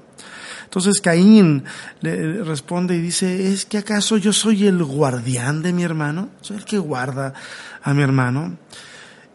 Entonces 0.63 1.00
Caín 1.00 1.63
le 2.01 2.43
responde 2.43 2.95
y 2.95 3.01
dice, 3.01 3.51
¿es 3.51 3.65
que 3.65 3.77
acaso 3.77 4.17
yo 4.17 4.33
soy 4.33 4.67
el 4.67 4.83
guardián 4.83 5.62
de 5.62 5.71
mi 5.71 5.83
hermano? 5.83 6.29
Soy 6.41 6.57
el 6.57 6.65
que 6.65 6.77
guarda 6.77 7.33
a 7.81 7.93
mi 7.93 8.03
hermano. 8.03 8.57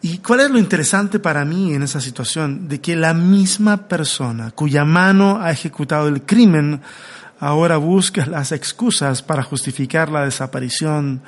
¿Y 0.02 0.18
cuál 0.18 0.40
es 0.40 0.50
lo 0.50 0.58
interesante 0.58 1.20
para 1.20 1.44
mí 1.44 1.74
en 1.74 1.82
esa 1.84 2.00
situación? 2.00 2.68
De 2.68 2.80
que 2.80 2.96
la 2.96 3.14
misma 3.14 3.88
persona 3.88 4.50
cuya 4.50 4.84
mano 4.84 5.40
ha 5.40 5.50
ejecutado 5.50 6.08
el 6.08 6.22
crimen 6.22 6.82
ahora 7.42 7.76
busca 7.76 8.24
las 8.26 8.52
excusas 8.52 9.20
para 9.22 9.42
justificar 9.42 10.10
la 10.10 10.24
desaparición 10.24 11.22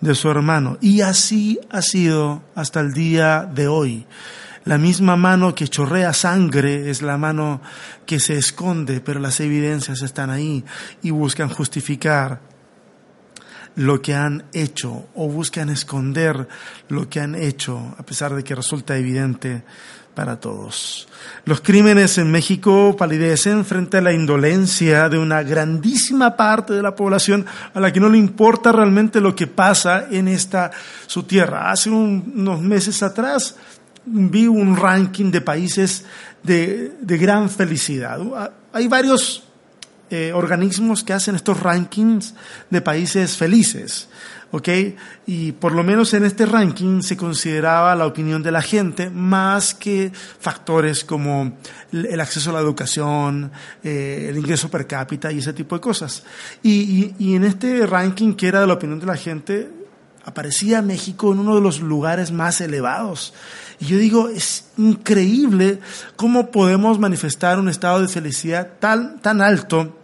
de 0.00 0.14
su 0.14 0.28
hermano. 0.30 0.76
Y 0.80 1.00
así 1.00 1.58
ha 1.70 1.80
sido 1.80 2.42
hasta 2.54 2.80
el 2.80 2.92
día 2.92 3.48
de 3.50 3.68
hoy. 3.68 4.06
La 4.64 4.78
misma 4.78 5.16
mano 5.16 5.54
que 5.54 5.68
chorrea 5.68 6.12
sangre 6.14 6.90
es 6.90 7.02
la 7.02 7.18
mano 7.18 7.60
que 8.06 8.18
se 8.18 8.36
esconde, 8.38 9.00
pero 9.00 9.20
las 9.20 9.40
evidencias 9.40 10.00
están 10.00 10.30
ahí 10.30 10.64
y 11.02 11.10
buscan 11.10 11.50
justificar 11.50 12.40
lo 13.76 14.00
que 14.00 14.14
han 14.14 14.44
hecho 14.52 15.08
o 15.14 15.28
buscan 15.28 15.68
esconder 15.68 16.48
lo 16.88 17.08
que 17.08 17.20
han 17.20 17.34
hecho, 17.34 17.94
a 17.98 18.02
pesar 18.04 18.34
de 18.34 18.44
que 18.44 18.54
resulta 18.54 18.96
evidente 18.96 19.64
para 20.14 20.38
todos. 20.38 21.08
Los 21.44 21.60
crímenes 21.60 22.18
en 22.18 22.30
México 22.30 22.96
palidecen 22.96 23.64
frente 23.64 23.98
a 23.98 24.00
la 24.00 24.12
indolencia 24.12 25.08
de 25.08 25.18
una 25.18 25.42
grandísima 25.42 26.36
parte 26.36 26.72
de 26.72 26.82
la 26.82 26.94
población 26.94 27.44
a 27.74 27.80
la 27.80 27.92
que 27.92 28.00
no 28.00 28.08
le 28.08 28.18
importa 28.18 28.72
realmente 28.72 29.20
lo 29.20 29.34
que 29.34 29.48
pasa 29.48 30.06
en 30.10 30.28
esta 30.28 30.70
su 31.06 31.24
tierra. 31.24 31.70
Hace 31.70 31.90
unos 31.90 32.60
meses 32.60 33.02
atrás 33.02 33.56
vi 34.06 34.46
un 34.46 34.76
ranking 34.76 35.30
de 35.30 35.40
países 35.40 36.04
de, 36.42 36.92
gran 37.02 37.48
felicidad. 37.50 38.20
Hay 38.72 38.88
varios 38.88 39.44
eh, 40.10 40.32
organismos 40.32 41.02
que 41.02 41.12
hacen 41.12 41.34
estos 41.34 41.60
rankings 41.60 42.34
de 42.70 42.80
países 42.80 43.36
felices. 43.36 44.08
¿ok? 44.54 44.68
Y 45.26 45.50
por 45.52 45.72
lo 45.72 45.82
menos 45.82 46.14
en 46.14 46.24
este 46.24 46.46
ranking 46.46 47.02
se 47.02 47.16
consideraba 47.16 47.96
la 47.96 48.06
opinión 48.06 48.40
de 48.40 48.52
la 48.52 48.62
gente 48.62 49.10
más 49.10 49.74
que 49.74 50.12
factores 50.12 51.02
como 51.02 51.56
el 51.90 52.20
acceso 52.20 52.50
a 52.50 52.52
la 52.52 52.60
educación, 52.60 53.50
eh, 53.82 54.26
el 54.30 54.36
ingreso 54.36 54.70
per 54.70 54.86
cápita 54.86 55.32
y 55.32 55.38
ese 55.38 55.52
tipo 55.54 55.74
de 55.74 55.80
cosas. 55.80 56.22
Y, 56.62 57.14
y 57.18 57.34
en 57.34 57.42
este 57.42 57.84
ranking 57.84 58.34
que 58.34 58.46
era 58.46 58.60
de 58.60 58.68
la 58.68 58.74
opinión 58.74 59.00
de 59.00 59.06
la 59.06 59.16
gente, 59.16 59.68
aparecía 60.24 60.82
México 60.82 61.32
en 61.32 61.40
uno 61.40 61.56
de 61.56 61.60
los 61.60 61.80
lugares 61.80 62.30
más 62.30 62.60
elevados. 62.60 63.34
Y 63.84 63.86
yo 63.86 63.98
digo, 63.98 64.28
es 64.30 64.64
increíble 64.78 65.78
cómo 66.16 66.50
podemos 66.50 66.98
manifestar 66.98 67.58
un 67.58 67.68
estado 67.68 68.00
de 68.00 68.08
felicidad 68.08 68.78
tan, 68.78 69.20
tan 69.20 69.42
alto 69.42 69.98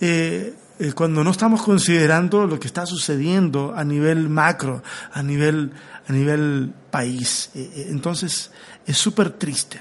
eh, 0.00 0.52
eh, 0.80 0.92
cuando 0.94 1.22
no 1.22 1.30
estamos 1.30 1.62
considerando 1.62 2.44
lo 2.48 2.58
que 2.58 2.66
está 2.66 2.86
sucediendo 2.86 3.72
a 3.76 3.84
nivel 3.84 4.28
macro, 4.28 4.82
a 5.12 5.22
nivel, 5.22 5.70
a 6.08 6.12
nivel 6.12 6.72
país. 6.90 7.50
Eh, 7.54 7.86
entonces, 7.90 8.50
es 8.84 8.96
súper 8.96 9.30
triste. 9.30 9.80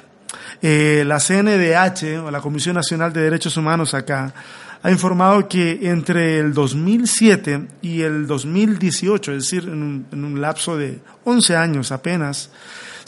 la 0.61 1.19
CNDH, 1.19 2.19
o 2.23 2.29
la 2.29 2.41
Comisión 2.41 2.75
Nacional 2.75 3.11
de 3.11 3.21
Derechos 3.21 3.57
Humanos 3.57 3.95
acá, 3.95 4.31
ha 4.83 4.91
informado 4.91 5.47
que 5.47 5.89
entre 5.89 6.39
el 6.39 6.53
2007 6.53 7.67
y 7.81 8.01
el 8.01 8.27
2018, 8.27 9.31
es 9.33 9.43
decir, 9.43 9.63
en 9.63 10.05
un, 10.13 10.39
lapso 10.39 10.77
de 10.77 10.99
11 11.23 11.55
años 11.55 11.91
apenas, 11.91 12.51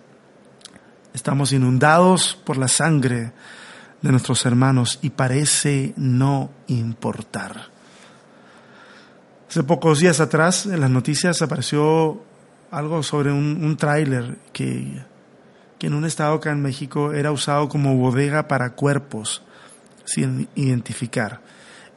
Estamos 1.12 1.52
inundados 1.52 2.38
por 2.44 2.56
la 2.56 2.68
sangre 2.68 3.32
de 4.02 4.10
nuestros 4.10 4.46
hermanos 4.46 4.98
y 5.02 5.10
parece 5.10 5.92
no 5.96 6.50
importar. 6.68 7.68
Hace 9.48 9.62
pocos 9.62 10.00
días 10.00 10.20
atrás 10.20 10.66
en 10.66 10.80
las 10.80 10.90
noticias 10.90 11.40
apareció 11.40 12.20
algo 12.70 13.04
sobre 13.04 13.30
un, 13.30 13.62
un 13.62 13.76
tráiler 13.76 14.38
que 14.52 15.04
en 15.86 15.94
un 15.94 16.04
estado 16.04 16.34
acá 16.34 16.50
en 16.50 16.62
México 16.62 17.12
era 17.12 17.32
usado 17.32 17.68
como 17.68 17.96
bodega 17.96 18.48
para 18.48 18.74
cuerpos 18.74 19.42
sin 20.04 20.48
identificar. 20.54 21.40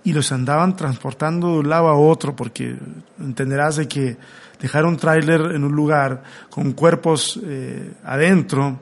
Y 0.03 0.13
los 0.13 0.31
andaban 0.31 0.75
transportando 0.75 1.47
de 1.47 1.59
un 1.59 1.69
lado 1.69 1.87
a 1.87 1.97
otro 1.97 2.35
porque 2.35 2.77
entenderás 3.19 3.75
de 3.77 3.87
que 3.87 4.17
dejar 4.59 4.85
un 4.85 4.97
tráiler 4.97 5.41
en 5.53 5.63
un 5.63 5.73
lugar 5.73 6.23
con 6.49 6.73
cuerpos 6.73 7.39
eh, 7.43 7.93
adentro 8.03 8.79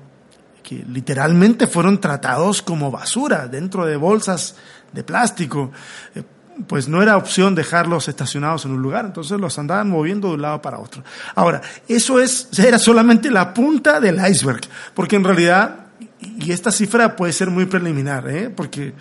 que 0.61 0.83
literalmente 0.87 1.67
fueron 1.67 1.99
tratados 1.99 2.61
como 2.61 2.89
basura 2.91 3.47
dentro 3.47 3.85
de 3.85 3.97
bolsas 3.97 4.55
de 4.91 5.03
plástico. 5.03 5.71
Eh, 6.15 6.23
pues 6.67 6.87
no 6.87 7.01
era 7.01 7.17
opción 7.17 7.55
dejarlos 7.55 8.07
estacionados 8.07 8.65
en 8.65 8.71
un 8.71 8.81
lugar, 8.81 9.05
entonces 9.05 9.39
los 9.39 9.57
andaban 9.59 9.89
moviendo 9.89 10.29
de 10.29 10.35
un 10.35 10.41
lado 10.41 10.61
para 10.61 10.79
otro. 10.79 11.03
Ahora, 11.35 11.61
eso 11.87 12.19
es, 12.19 12.47
era 12.57 12.79
solamente 12.79 13.29
la 13.29 13.53
punta 13.53 13.99
del 13.99 14.25
iceberg, 14.25 14.61
porque 14.93 15.15
en 15.15 15.23
realidad, 15.23 15.87
y 16.19 16.51
esta 16.51 16.71
cifra 16.71 17.15
puede 17.15 17.33
ser 17.33 17.49
muy 17.49 17.65
preliminar, 17.65 18.29
¿eh? 18.29 18.49
porque 18.49 18.93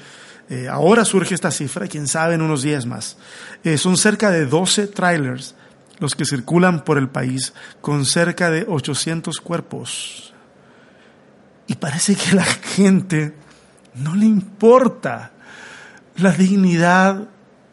eh, 0.50 0.68
ahora 0.68 1.04
surge 1.04 1.34
esta 1.34 1.50
cifra, 1.50 1.86
quién 1.86 2.06
sabe, 2.06 2.34
en 2.34 2.42
unos 2.42 2.62
días 2.62 2.86
más. 2.86 3.16
Eh, 3.62 3.78
son 3.78 3.96
cerca 3.96 4.30
de 4.30 4.46
12 4.46 4.88
trailers 4.88 5.54
los 6.00 6.14
que 6.14 6.24
circulan 6.24 6.84
por 6.84 6.98
el 6.98 7.08
país 7.08 7.54
con 7.80 8.04
cerca 8.04 8.50
de 8.50 8.66
800 8.68 9.40
cuerpos. 9.40 10.34
Y 11.66 11.76
parece 11.76 12.14
que 12.14 12.30
a 12.32 12.34
la 12.34 12.44
gente 12.44 13.34
no 13.94 14.14
le 14.14 14.26
importa 14.26 15.30
la 16.16 16.32
dignidad 16.32 17.28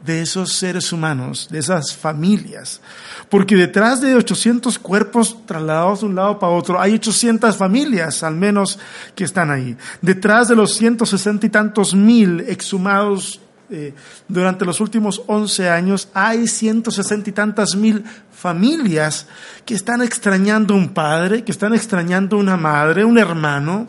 de 0.06 0.22
esos 0.22 0.54
seres 0.54 0.92
humanos, 0.92 1.48
de 1.52 1.60
esas 1.60 1.96
familias. 1.96 2.82
Porque 3.30 3.56
detrás 3.56 4.02
de 4.02 4.16
800 4.16 4.80
cuerpos 4.80 5.38
trasladados 5.46 6.02
de 6.02 6.08
un 6.08 6.16
lado 6.16 6.40
para 6.40 6.54
otro, 6.54 6.80
hay 6.80 6.96
800 6.96 7.56
familias 7.56 8.24
al 8.24 8.36
menos 8.36 8.80
que 9.16 9.24
están 9.24 9.52
ahí. 9.52 9.78
Detrás 10.02 10.48
de 10.48 10.56
los 10.56 10.76
160 10.76 11.46
y 11.46 11.50
tantos 11.50 11.94
mil 11.94 12.42
exhumados 12.42 13.40
eh, 13.70 13.94
durante 14.28 14.66
los 14.66 14.82
últimos 14.82 15.22
11 15.28 15.70
años, 15.70 16.10
hay 16.14 16.48
160 16.48 17.30
y 17.30 17.34
tantas 17.34 17.76
mil 17.76 18.04
familias 18.34 19.28
que 19.66 19.76
están 19.76 20.02
extrañando 20.02 20.76
un 20.76 20.90
padre, 20.90 21.46
que 21.46 21.54
están 21.54 21.74
extrañando 21.74 22.38
una 22.38 22.58
madre, 22.58 23.06
un 23.06 23.18
hermano. 23.18 23.88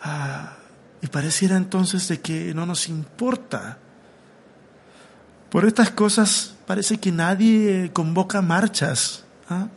Ah, 0.00 0.52
y 1.00 1.08
pareciera 1.08 1.56
entonces 1.56 2.06
de 2.06 2.20
que 2.20 2.54
no 2.54 2.64
nos 2.64 2.88
importa 2.88 3.78
por 5.52 5.66
estas 5.66 5.90
cosas 5.90 6.54
parece 6.66 6.98
que 6.98 7.12
nadie 7.12 7.90
convoca 7.92 8.40
marchas. 8.40 9.22
¿ah? 9.50 9.68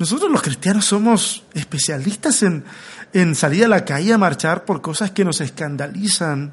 Nosotros 0.00 0.32
los 0.32 0.42
cristianos 0.42 0.84
somos 0.84 1.44
especialistas 1.54 2.42
en, 2.42 2.64
en 3.12 3.36
salir 3.36 3.64
a 3.64 3.68
la 3.68 3.84
calle 3.84 4.12
a 4.12 4.18
marchar 4.18 4.64
por 4.64 4.82
cosas 4.82 5.12
que 5.12 5.24
nos 5.24 5.40
escandalizan, 5.40 6.50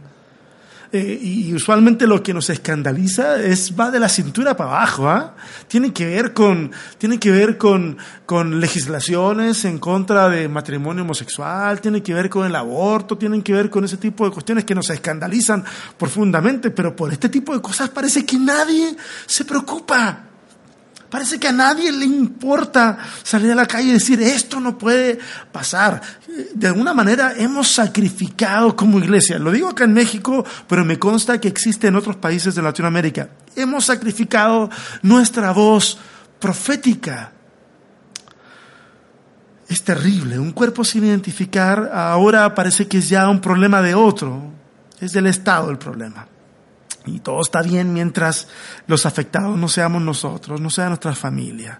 eh, 0.91 1.19
y 1.21 1.53
usualmente 1.53 2.07
lo 2.07 2.23
que 2.23 2.33
nos 2.33 2.49
escandaliza 2.49 3.39
es 3.41 3.79
va 3.79 3.91
de 3.91 3.99
la 3.99 4.09
cintura 4.09 4.57
para 4.57 4.71
abajo, 4.71 5.07
¿ah? 5.07 5.35
Tiene 5.67 5.93
que 5.93 6.05
ver 6.05 6.33
con 6.33 6.71
tiene 6.97 7.19
que 7.19 7.29
ver 7.29 7.57
con 7.59 7.97
con 8.25 8.59
legislaciones 8.59 9.65
en 9.65 9.77
contra 9.77 10.29
de 10.29 10.47
matrimonio 10.47 11.03
homosexual, 11.03 11.79
tiene 11.79 12.01
que 12.01 12.13
ver 12.13 12.29
con 12.29 12.45
el 12.45 12.55
aborto, 12.55 13.17
tienen 13.17 13.43
que 13.43 13.53
ver 13.53 13.69
con 13.69 13.85
ese 13.85 13.97
tipo 13.97 14.25
de 14.25 14.31
cuestiones 14.31 14.65
que 14.65 14.73
nos 14.73 14.89
escandalizan 14.89 15.63
profundamente, 15.97 16.71
pero 16.71 16.95
por 16.95 17.13
este 17.13 17.29
tipo 17.29 17.53
de 17.53 17.61
cosas 17.61 17.89
parece 17.89 18.25
que 18.25 18.37
nadie 18.37 18.95
se 19.27 19.45
preocupa. 19.45 20.28
Parece 21.09 21.39
que 21.39 21.47
a 21.47 21.51
nadie 21.51 21.91
le 21.91 22.05
importa 22.05 22.97
salir 23.23 23.51
a 23.51 23.55
la 23.55 23.65
calle 23.65 23.89
y 23.89 23.93
decir, 23.93 24.21
esto 24.21 24.59
no 24.59 24.77
puede 24.77 25.17
pasar. 25.51 26.01
De 26.53 26.67
alguna 26.67 26.93
manera 26.93 27.33
hemos 27.35 27.67
sacrificado 27.69 28.75
como 28.75 28.99
iglesia, 28.99 29.39
lo 29.39 29.51
digo 29.51 29.69
acá 29.69 29.85
en 29.85 29.93
México, 29.93 30.45
pero 30.67 30.85
me 30.85 30.99
consta 30.99 31.41
que 31.41 31.47
existe 31.47 31.87
en 31.87 31.95
otros 31.95 32.17
países 32.17 32.53
de 32.53 32.61
Latinoamérica. 32.61 33.29
Hemos 33.55 33.85
sacrificado 33.85 34.69
nuestra 35.01 35.51
voz 35.51 35.97
profética. 36.39 37.31
Es 39.67 39.83
terrible, 39.83 40.37
un 40.37 40.51
cuerpo 40.51 40.83
sin 40.83 41.05
identificar 41.05 41.91
ahora 41.93 42.53
parece 42.53 42.87
que 42.87 42.99
es 42.99 43.09
ya 43.09 43.29
un 43.29 43.39
problema 43.39 43.81
de 43.81 43.95
otro, 43.95 44.51
es 44.99 45.11
del 45.13 45.27
Estado 45.27 45.71
el 45.71 45.77
problema. 45.77 46.27
Y 47.05 47.19
todo 47.19 47.41
está 47.41 47.61
bien 47.61 47.93
mientras 47.93 48.47
los 48.87 49.05
afectados 49.05 49.57
no 49.57 49.67
seamos 49.67 50.01
nosotros, 50.01 50.61
no 50.61 50.69
sea 50.69 50.89
nuestra 50.89 51.15
familia. 51.15 51.79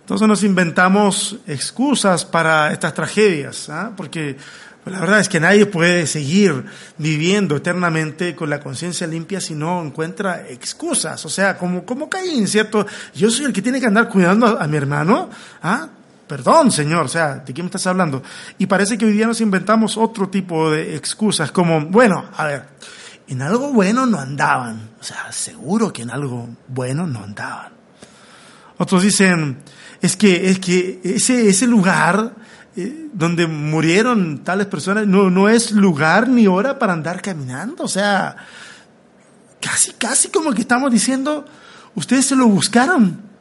Entonces 0.00 0.26
nos 0.26 0.42
inventamos 0.42 1.36
excusas 1.46 2.24
para 2.24 2.72
estas 2.72 2.92
tragedias, 2.92 3.68
¿ah? 3.68 3.92
porque 3.96 4.36
pues, 4.82 4.94
la 4.94 5.00
verdad 5.00 5.20
es 5.20 5.28
que 5.28 5.38
nadie 5.38 5.66
puede 5.66 6.06
seguir 6.08 6.64
viviendo 6.98 7.56
eternamente 7.56 8.34
con 8.34 8.50
la 8.50 8.58
conciencia 8.58 9.06
limpia 9.06 9.40
si 9.40 9.54
no 9.54 9.80
encuentra 9.80 10.48
excusas. 10.48 11.24
O 11.24 11.28
sea, 11.28 11.56
como, 11.56 11.84
como 11.84 12.10
Caín, 12.10 12.48
¿cierto? 12.48 12.84
Yo 13.14 13.30
soy 13.30 13.46
el 13.46 13.52
que 13.52 13.62
tiene 13.62 13.80
que 13.80 13.86
andar 13.86 14.08
cuidando 14.08 14.60
a, 14.60 14.66
mi 14.66 14.76
hermano. 14.76 15.30
¿ah? 15.62 15.88
Perdón, 16.26 16.72
Señor, 16.72 17.04
o 17.04 17.08
sea, 17.08 17.36
¿de 17.36 17.54
qué 17.54 17.62
me 17.62 17.66
estás 17.66 17.86
hablando? 17.86 18.22
Y 18.58 18.66
parece 18.66 18.98
que 18.98 19.04
hoy 19.04 19.12
día 19.12 19.26
nos 19.26 19.40
inventamos 19.40 19.96
otro 19.96 20.28
tipo 20.28 20.70
de 20.70 20.96
excusas, 20.96 21.52
como, 21.52 21.82
bueno, 21.82 22.28
a 22.36 22.46
ver, 22.46 22.64
en 23.28 23.42
algo 23.42 23.72
bueno 23.72 24.06
no 24.06 24.18
andaban. 24.18 24.90
O 25.00 25.04
sea, 25.04 25.32
seguro 25.32 25.92
que 25.92 26.02
en 26.02 26.10
algo 26.10 26.48
bueno 26.68 27.06
no 27.06 27.22
andaban. 27.22 27.72
Otros 28.78 29.02
dicen, 29.02 29.58
es 30.00 30.16
que, 30.16 30.50
es 30.50 30.58
que 30.58 31.00
ese, 31.04 31.48
ese 31.48 31.66
lugar 31.66 32.34
eh, 32.76 33.08
donde 33.12 33.46
murieron 33.46 34.44
tales 34.44 34.66
personas 34.66 35.06
no, 35.06 35.30
no 35.30 35.48
es 35.48 35.72
lugar 35.72 36.28
ni 36.28 36.46
hora 36.46 36.78
para 36.78 36.92
andar 36.92 37.20
caminando. 37.22 37.84
O 37.84 37.88
sea, 37.88 38.36
casi, 39.60 39.92
casi 39.92 40.28
como 40.28 40.52
que 40.52 40.62
estamos 40.62 40.90
diciendo, 40.90 41.44
ustedes 41.94 42.26
se 42.26 42.36
lo 42.36 42.46
buscaron. 42.48 43.31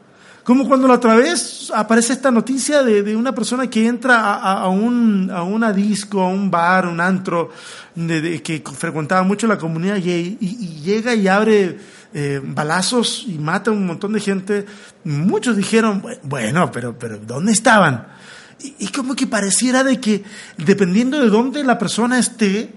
Como 0.43 0.67
cuando 0.67 0.87
la 0.87 0.95
otra 0.95 1.15
vez 1.15 1.71
aparece 1.73 2.13
esta 2.13 2.31
noticia 2.31 2.81
de, 2.81 3.03
de 3.03 3.15
una 3.15 3.33
persona 3.33 3.69
que 3.69 3.85
entra 3.85 4.33
a, 4.33 4.63
a, 4.63 4.69
un, 4.69 5.29
a 5.31 5.71
disco, 5.71 6.21
a 6.21 6.29
un 6.29 6.49
bar, 6.49 6.87
un 6.87 6.99
antro, 6.99 7.51
de, 7.93 8.41
que 8.41 8.63
frecuentaba 8.75 9.21
mucho 9.21 9.45
la 9.45 9.59
comunidad 9.59 9.97
gay, 9.97 10.37
y, 10.41 10.81
llega 10.81 11.13
y 11.13 11.27
abre 11.27 11.77
eh, 12.13 12.41
balazos 12.43 13.25
y 13.27 13.37
mata 13.37 13.69
a 13.69 13.73
un 13.73 13.85
montón 13.85 14.13
de 14.13 14.19
gente. 14.19 14.65
Muchos 15.03 15.55
dijeron, 15.55 16.03
bueno, 16.23 16.71
pero, 16.71 16.97
pero 16.97 17.19
¿dónde 17.19 17.51
estaban? 17.51 18.07
Y, 18.59 18.85
y 18.85 18.87
como 18.87 19.15
que 19.15 19.27
pareciera 19.27 19.83
de 19.83 19.99
que, 19.99 20.23
dependiendo 20.57 21.19
de 21.19 21.29
dónde 21.29 21.63
la 21.63 21.77
persona 21.77 22.17
esté, 22.17 22.73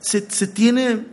se, 0.00 0.30
se 0.30 0.46
tiene, 0.46 1.04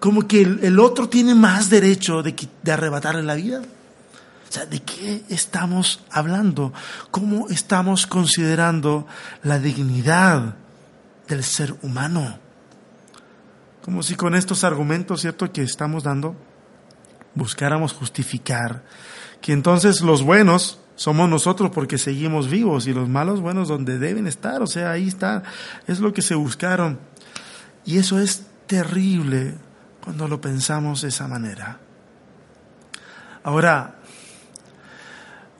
como 0.00 0.26
que 0.26 0.40
el, 0.40 0.60
el 0.62 0.78
otro 0.78 1.10
tiene 1.10 1.34
más 1.34 1.68
derecho 1.68 2.22
de, 2.22 2.34
de 2.62 2.72
arrebatarle 2.72 3.22
la 3.22 3.34
vida. 3.34 3.60
O 4.52 4.54
sea, 4.54 4.66
¿de 4.66 4.82
qué 4.82 5.24
estamos 5.30 6.04
hablando? 6.10 6.74
¿Cómo 7.10 7.48
estamos 7.48 8.06
considerando 8.06 9.06
la 9.42 9.58
dignidad 9.58 10.56
del 11.26 11.42
ser 11.42 11.74
humano? 11.80 12.38
Como 13.82 14.02
si 14.02 14.14
con 14.14 14.34
estos 14.34 14.62
argumentos, 14.62 15.22
¿cierto?, 15.22 15.50
que 15.50 15.62
estamos 15.62 16.02
dando, 16.02 16.36
buscáramos 17.34 17.94
justificar 17.94 18.84
que 19.40 19.54
entonces 19.54 20.02
los 20.02 20.22
buenos 20.22 20.80
somos 20.96 21.30
nosotros 21.30 21.70
porque 21.70 21.96
seguimos 21.96 22.50
vivos 22.50 22.86
y 22.86 22.92
los 22.92 23.08
malos 23.08 23.40
buenos 23.40 23.68
donde 23.68 23.98
deben 23.98 24.26
estar, 24.26 24.60
o 24.60 24.66
sea, 24.66 24.90
ahí 24.90 25.08
está, 25.08 25.44
es 25.86 25.98
lo 25.98 26.12
que 26.12 26.20
se 26.20 26.34
buscaron. 26.34 26.98
Y 27.86 27.96
eso 27.96 28.18
es 28.18 28.44
terrible 28.66 29.54
cuando 30.04 30.28
lo 30.28 30.42
pensamos 30.42 31.00
de 31.00 31.08
esa 31.08 31.26
manera. 31.26 31.78
Ahora, 33.44 33.96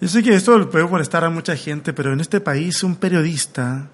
yo 0.03 0.09
sé 0.09 0.21
que 0.21 0.35
esto 0.35 0.69
puede 0.69 0.85
molestar 0.85 1.23
a 1.23 1.31
mucha 1.31 1.55
gente, 1.55 1.93
pero 1.93 2.13
en 2.13 2.19
este 2.19 2.41
país 2.41 2.83
un 2.83 2.97
periodista, 2.97 3.87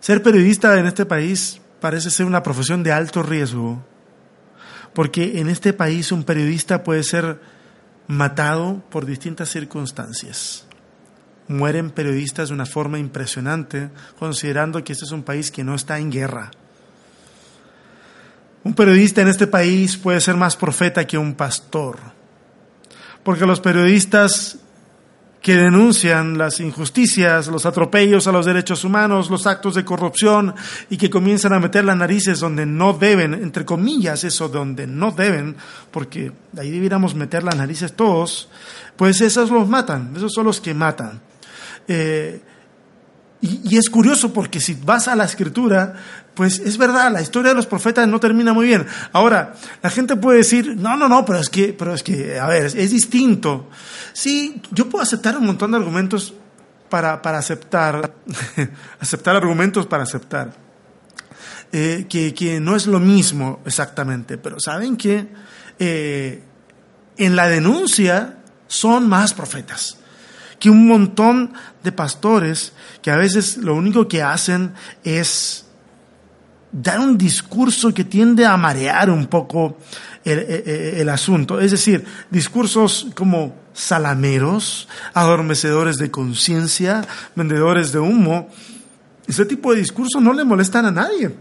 ser 0.00 0.22
periodista 0.22 0.78
en 0.78 0.84
este 0.84 1.06
país 1.06 1.62
parece 1.80 2.10
ser 2.10 2.26
una 2.26 2.42
profesión 2.42 2.82
de 2.82 2.92
alto 2.92 3.22
riesgo, 3.22 3.82
porque 4.92 5.40
en 5.40 5.48
este 5.48 5.72
país 5.72 6.12
un 6.12 6.24
periodista 6.24 6.84
puede 6.84 7.04
ser 7.04 7.40
matado 8.06 8.82
por 8.90 9.06
distintas 9.06 9.48
circunstancias. 9.48 10.66
Mueren 11.48 11.90
periodistas 11.90 12.48
de 12.48 12.54
una 12.54 12.66
forma 12.66 12.98
impresionante, 12.98 13.88
considerando 14.18 14.84
que 14.84 14.92
este 14.92 15.06
es 15.06 15.10
un 15.10 15.22
país 15.22 15.50
que 15.50 15.64
no 15.64 15.74
está 15.74 15.98
en 15.98 16.12
guerra. 16.12 16.50
Un 18.62 18.74
periodista 18.74 19.22
en 19.22 19.28
este 19.28 19.46
país 19.46 19.96
puede 19.96 20.20
ser 20.20 20.36
más 20.36 20.54
profeta 20.54 21.06
que 21.06 21.16
un 21.16 21.34
pastor, 21.34 21.96
porque 23.22 23.46
los 23.46 23.60
periodistas 23.60 24.58
que 25.46 25.54
denuncian 25.54 26.36
las 26.36 26.58
injusticias, 26.58 27.46
los 27.46 27.66
atropellos 27.66 28.26
a 28.26 28.32
los 28.32 28.46
derechos 28.46 28.82
humanos, 28.82 29.30
los 29.30 29.46
actos 29.46 29.76
de 29.76 29.84
corrupción 29.84 30.52
y 30.90 30.96
que 30.96 31.08
comienzan 31.08 31.52
a 31.52 31.60
meter 31.60 31.84
las 31.84 31.96
narices 31.96 32.40
donde 32.40 32.66
no 32.66 32.94
deben, 32.94 33.32
entre 33.32 33.64
comillas, 33.64 34.24
eso 34.24 34.48
donde 34.48 34.88
no 34.88 35.12
deben, 35.12 35.54
porque 35.92 36.32
ahí 36.58 36.72
debiéramos 36.72 37.14
meter 37.14 37.44
las 37.44 37.54
narices 37.54 37.92
todos, 37.92 38.48
pues 38.96 39.20
esos 39.20 39.52
los 39.52 39.68
matan, 39.68 40.14
esos 40.16 40.32
son 40.32 40.46
los 40.46 40.60
que 40.60 40.74
matan. 40.74 41.20
Eh, 41.86 42.40
y, 43.40 43.76
es 43.76 43.90
curioso 43.90 44.32
porque 44.32 44.60
si 44.60 44.74
vas 44.74 45.08
a 45.08 45.16
la 45.16 45.24
escritura, 45.24 45.94
pues 46.34 46.58
es 46.58 46.78
verdad, 46.78 47.12
la 47.12 47.20
historia 47.20 47.50
de 47.50 47.54
los 47.54 47.66
profetas 47.66 48.08
no 48.08 48.18
termina 48.18 48.52
muy 48.52 48.66
bien. 48.66 48.86
Ahora, 49.12 49.54
la 49.82 49.90
gente 49.90 50.16
puede 50.16 50.38
decir, 50.38 50.76
no, 50.76 50.96
no, 50.96 51.08
no, 51.08 51.24
pero 51.24 51.38
es 51.38 51.50
que, 51.50 51.74
pero 51.74 51.94
es 51.94 52.02
que, 52.02 52.38
a 52.38 52.46
ver, 52.46 52.66
es, 52.66 52.74
es 52.74 52.90
distinto. 52.90 53.68
Sí, 54.12 54.62
yo 54.72 54.88
puedo 54.88 55.02
aceptar 55.02 55.36
un 55.36 55.46
montón 55.46 55.72
de 55.72 55.76
argumentos 55.76 56.34
para, 56.88 57.20
para 57.20 57.38
aceptar, 57.38 58.14
aceptar 59.00 59.36
argumentos 59.36 59.86
para 59.86 60.04
aceptar. 60.04 60.52
Eh, 61.72 62.06
que, 62.08 62.32
que, 62.32 62.60
no 62.60 62.76
es 62.76 62.86
lo 62.86 63.00
mismo 63.00 63.60
exactamente, 63.66 64.38
pero 64.38 64.60
saben 64.60 64.96
que 64.96 65.28
eh, 65.78 66.42
en 67.16 67.36
la 67.36 67.48
denuncia 67.48 68.38
son 68.68 69.08
más 69.08 69.34
profetas 69.34 69.98
que 70.58 70.70
un 70.70 70.86
montón 70.86 71.52
de 71.82 71.92
pastores 71.92 72.72
que 73.02 73.10
a 73.10 73.16
veces 73.16 73.58
lo 73.58 73.74
único 73.74 74.08
que 74.08 74.22
hacen 74.22 74.72
es 75.04 75.66
dar 76.72 77.00
un 77.00 77.16
discurso 77.16 77.92
que 77.94 78.04
tiende 78.04 78.44
a 78.44 78.56
marear 78.56 79.10
un 79.10 79.26
poco 79.26 79.78
el, 80.24 80.38
el, 80.38 80.68
el 81.00 81.08
asunto. 81.08 81.60
Es 81.60 81.70
decir, 81.70 82.04
discursos 82.30 83.08
como 83.14 83.54
salameros, 83.72 84.88
adormecedores 85.14 85.98
de 85.98 86.10
conciencia, 86.10 87.06
vendedores 87.34 87.92
de 87.92 87.98
humo. 87.98 88.48
Ese 89.26 89.44
tipo 89.44 89.72
de 89.72 89.80
discursos 89.80 90.22
no 90.22 90.32
le 90.32 90.44
molestan 90.44 90.86
a 90.86 90.90
nadie. 90.90 91.34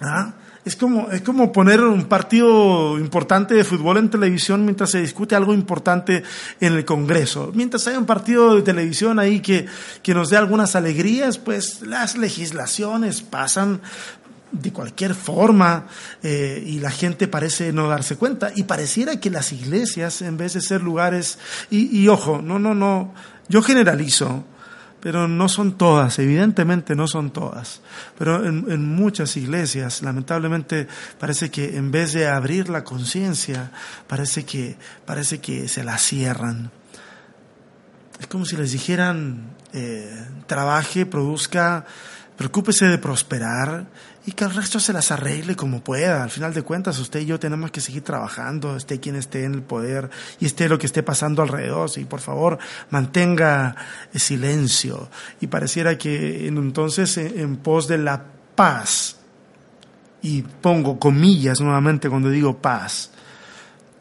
¿Ah? 0.00 0.34
Es 0.68 0.76
como, 0.76 1.10
es 1.10 1.22
como 1.22 1.50
poner 1.50 1.80
un 1.80 2.04
partido 2.04 2.98
importante 2.98 3.54
de 3.54 3.64
fútbol 3.64 3.96
en 3.96 4.10
televisión 4.10 4.66
mientras 4.66 4.90
se 4.90 5.00
discute 5.00 5.34
algo 5.34 5.54
importante 5.54 6.22
en 6.60 6.74
el 6.74 6.84
Congreso. 6.84 7.50
Mientras 7.54 7.88
hay 7.88 7.96
un 7.96 8.04
partido 8.04 8.54
de 8.54 8.60
televisión 8.60 9.18
ahí 9.18 9.40
que, 9.40 9.64
que 10.02 10.12
nos 10.12 10.28
dé 10.28 10.36
algunas 10.36 10.76
alegrías, 10.76 11.38
pues 11.38 11.80
las 11.80 12.18
legislaciones 12.18 13.22
pasan 13.22 13.80
de 14.52 14.70
cualquier 14.70 15.14
forma 15.14 15.86
eh, 16.22 16.62
y 16.66 16.80
la 16.80 16.90
gente 16.90 17.28
parece 17.28 17.72
no 17.72 17.88
darse 17.88 18.16
cuenta 18.16 18.52
y 18.54 18.64
pareciera 18.64 19.18
que 19.18 19.30
las 19.30 19.52
iglesias 19.52 20.20
en 20.20 20.36
vez 20.36 20.52
de 20.52 20.60
ser 20.60 20.82
lugares 20.82 21.38
y, 21.70 21.98
y 21.98 22.08
ojo 22.08 22.40
no 22.40 22.58
no 22.58 22.74
no 22.74 23.12
yo 23.50 23.60
generalizo 23.60 24.44
pero 25.00 25.28
no 25.28 25.48
son 25.48 25.78
todas, 25.78 26.18
evidentemente 26.18 26.94
no 26.94 27.06
son 27.06 27.30
todas. 27.30 27.80
Pero 28.16 28.44
en, 28.44 28.86
muchas 28.88 29.36
iglesias, 29.36 30.02
lamentablemente, 30.02 30.88
parece 31.18 31.50
que 31.50 31.76
en 31.76 31.90
vez 31.90 32.12
de 32.12 32.28
abrir 32.28 32.68
la 32.68 32.84
conciencia, 32.84 33.70
parece 34.06 34.44
que, 34.44 34.76
parece 35.06 35.40
que 35.40 35.68
se 35.68 35.84
la 35.84 35.98
cierran. 35.98 36.70
Es 38.18 38.26
como 38.26 38.44
si 38.44 38.56
les 38.56 38.72
dijeran, 38.72 39.50
eh, 39.72 40.26
trabaje, 40.46 41.06
produzca, 41.06 41.86
preocúpese 42.36 42.86
de 42.86 42.98
prosperar 42.98 43.86
y 44.28 44.32
que 44.32 44.44
el 44.44 44.54
resto 44.54 44.78
se 44.78 44.92
las 44.92 45.10
arregle 45.10 45.56
como 45.56 45.80
pueda. 45.80 46.22
Al 46.22 46.28
final 46.28 46.52
de 46.52 46.60
cuentas, 46.60 46.98
usted 46.98 47.20
y 47.20 47.24
yo 47.24 47.40
tenemos 47.40 47.70
que 47.70 47.80
seguir 47.80 48.04
trabajando, 48.04 48.76
esté 48.76 49.00
quien 49.00 49.16
esté 49.16 49.44
en 49.44 49.54
el 49.54 49.62
poder 49.62 50.10
y 50.38 50.44
esté 50.44 50.68
lo 50.68 50.78
que 50.78 50.84
esté 50.84 51.02
pasando 51.02 51.40
alrededor. 51.40 51.88
Y 51.96 52.04
por 52.04 52.20
favor, 52.20 52.58
mantenga 52.90 53.74
silencio. 54.14 55.08
Y 55.40 55.46
pareciera 55.46 55.96
que 55.96 56.46
entonces 56.46 57.16
en 57.16 57.56
pos 57.56 57.88
de 57.88 57.96
la 57.96 58.22
paz, 58.54 59.16
y 60.20 60.42
pongo 60.42 60.98
comillas 60.98 61.62
nuevamente 61.62 62.10
cuando 62.10 62.28
digo 62.28 62.58
paz, 62.58 63.10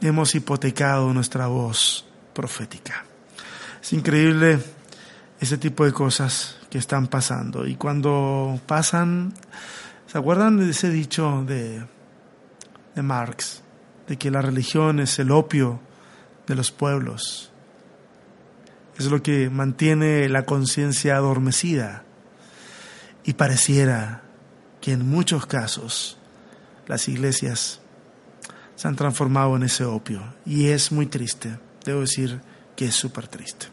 hemos 0.01 0.35
hipotecado 0.35 1.13
nuestra 1.13 1.47
voz 1.47 2.05
profética. 2.33 3.05
Es 3.81 3.93
increíble 3.93 4.59
ese 5.39 5.57
tipo 5.57 5.85
de 5.85 5.93
cosas 5.93 6.57
que 6.69 6.79
están 6.79 7.07
pasando. 7.07 7.65
Y 7.65 7.75
cuando 7.75 8.59
pasan, 8.65 9.31
¿Se 10.07 10.17
acuerdan 10.17 10.57
de 10.57 10.69
ese 10.69 10.89
dicho 10.89 11.43
de, 11.45 11.83
de 12.95 13.01
Marx? 13.01 13.61
De 14.07 14.17
que 14.17 14.31
la 14.31 14.41
religión 14.41 15.01
es 15.01 15.19
el 15.19 15.31
opio 15.31 15.81
de 16.47 16.55
los 16.55 16.71
pueblos. 16.71 17.51
Es 18.97 19.07
lo 19.07 19.21
que 19.21 19.49
mantiene 19.49 20.29
la 20.29 20.45
conciencia 20.45 21.17
adormecida. 21.17 22.05
Y 23.25 23.33
pareciera 23.33 24.23
que 24.79 24.93
en 24.93 25.09
muchos 25.09 25.45
casos 25.45 26.17
las 26.87 27.09
iglesias 27.09 27.81
se 28.75 28.87
han 28.87 28.95
transformado 28.95 29.57
en 29.57 29.63
ese 29.63 29.83
opio. 29.83 30.23
Y 30.45 30.67
es 30.67 30.93
muy 30.93 31.07
triste. 31.07 31.59
Debo 31.83 31.99
decir 31.99 32.39
que 32.77 32.85
es 32.85 32.95
súper 32.95 33.27
triste. 33.27 33.67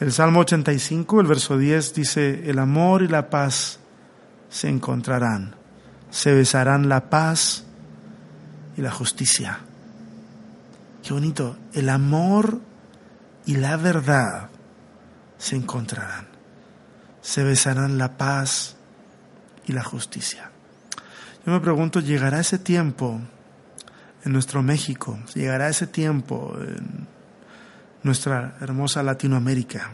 El 0.00 0.12
Salmo 0.12 0.40
85, 0.40 1.20
el 1.20 1.26
verso 1.28 1.56
10 1.56 1.94
dice, 1.94 2.50
el 2.50 2.58
amor 2.58 3.02
y 3.02 3.08
la 3.08 3.30
paz 3.30 3.77
se 4.48 4.68
encontrarán, 4.68 5.54
se 6.10 6.32
besarán 6.32 6.88
la 6.88 7.10
paz 7.10 7.64
y 8.76 8.82
la 8.82 8.90
justicia. 8.90 9.60
Qué 11.02 11.12
bonito, 11.12 11.56
el 11.72 11.88
amor 11.88 12.60
y 13.46 13.56
la 13.56 13.76
verdad 13.76 14.50
se 15.38 15.56
encontrarán, 15.56 16.26
se 17.22 17.44
besarán 17.44 17.98
la 17.98 18.16
paz 18.16 18.76
y 19.66 19.72
la 19.72 19.84
justicia. 19.84 20.50
Yo 21.46 21.52
me 21.52 21.60
pregunto, 21.60 22.00
¿llegará 22.00 22.40
ese 22.40 22.58
tiempo 22.58 23.20
en 24.24 24.32
nuestro 24.32 24.62
México? 24.62 25.18
¿Llegará 25.34 25.68
ese 25.68 25.86
tiempo 25.86 26.56
en 26.58 27.06
nuestra 28.02 28.56
hermosa 28.60 29.02
Latinoamérica? 29.02 29.92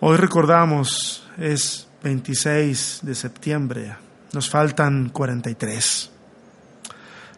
Hoy 0.00 0.18
recordamos, 0.18 1.26
es 1.38 1.85
26 2.02 3.00
de 3.02 3.14
septiembre. 3.14 3.96
Nos 4.32 4.50
faltan 4.50 5.08
43, 5.10 6.10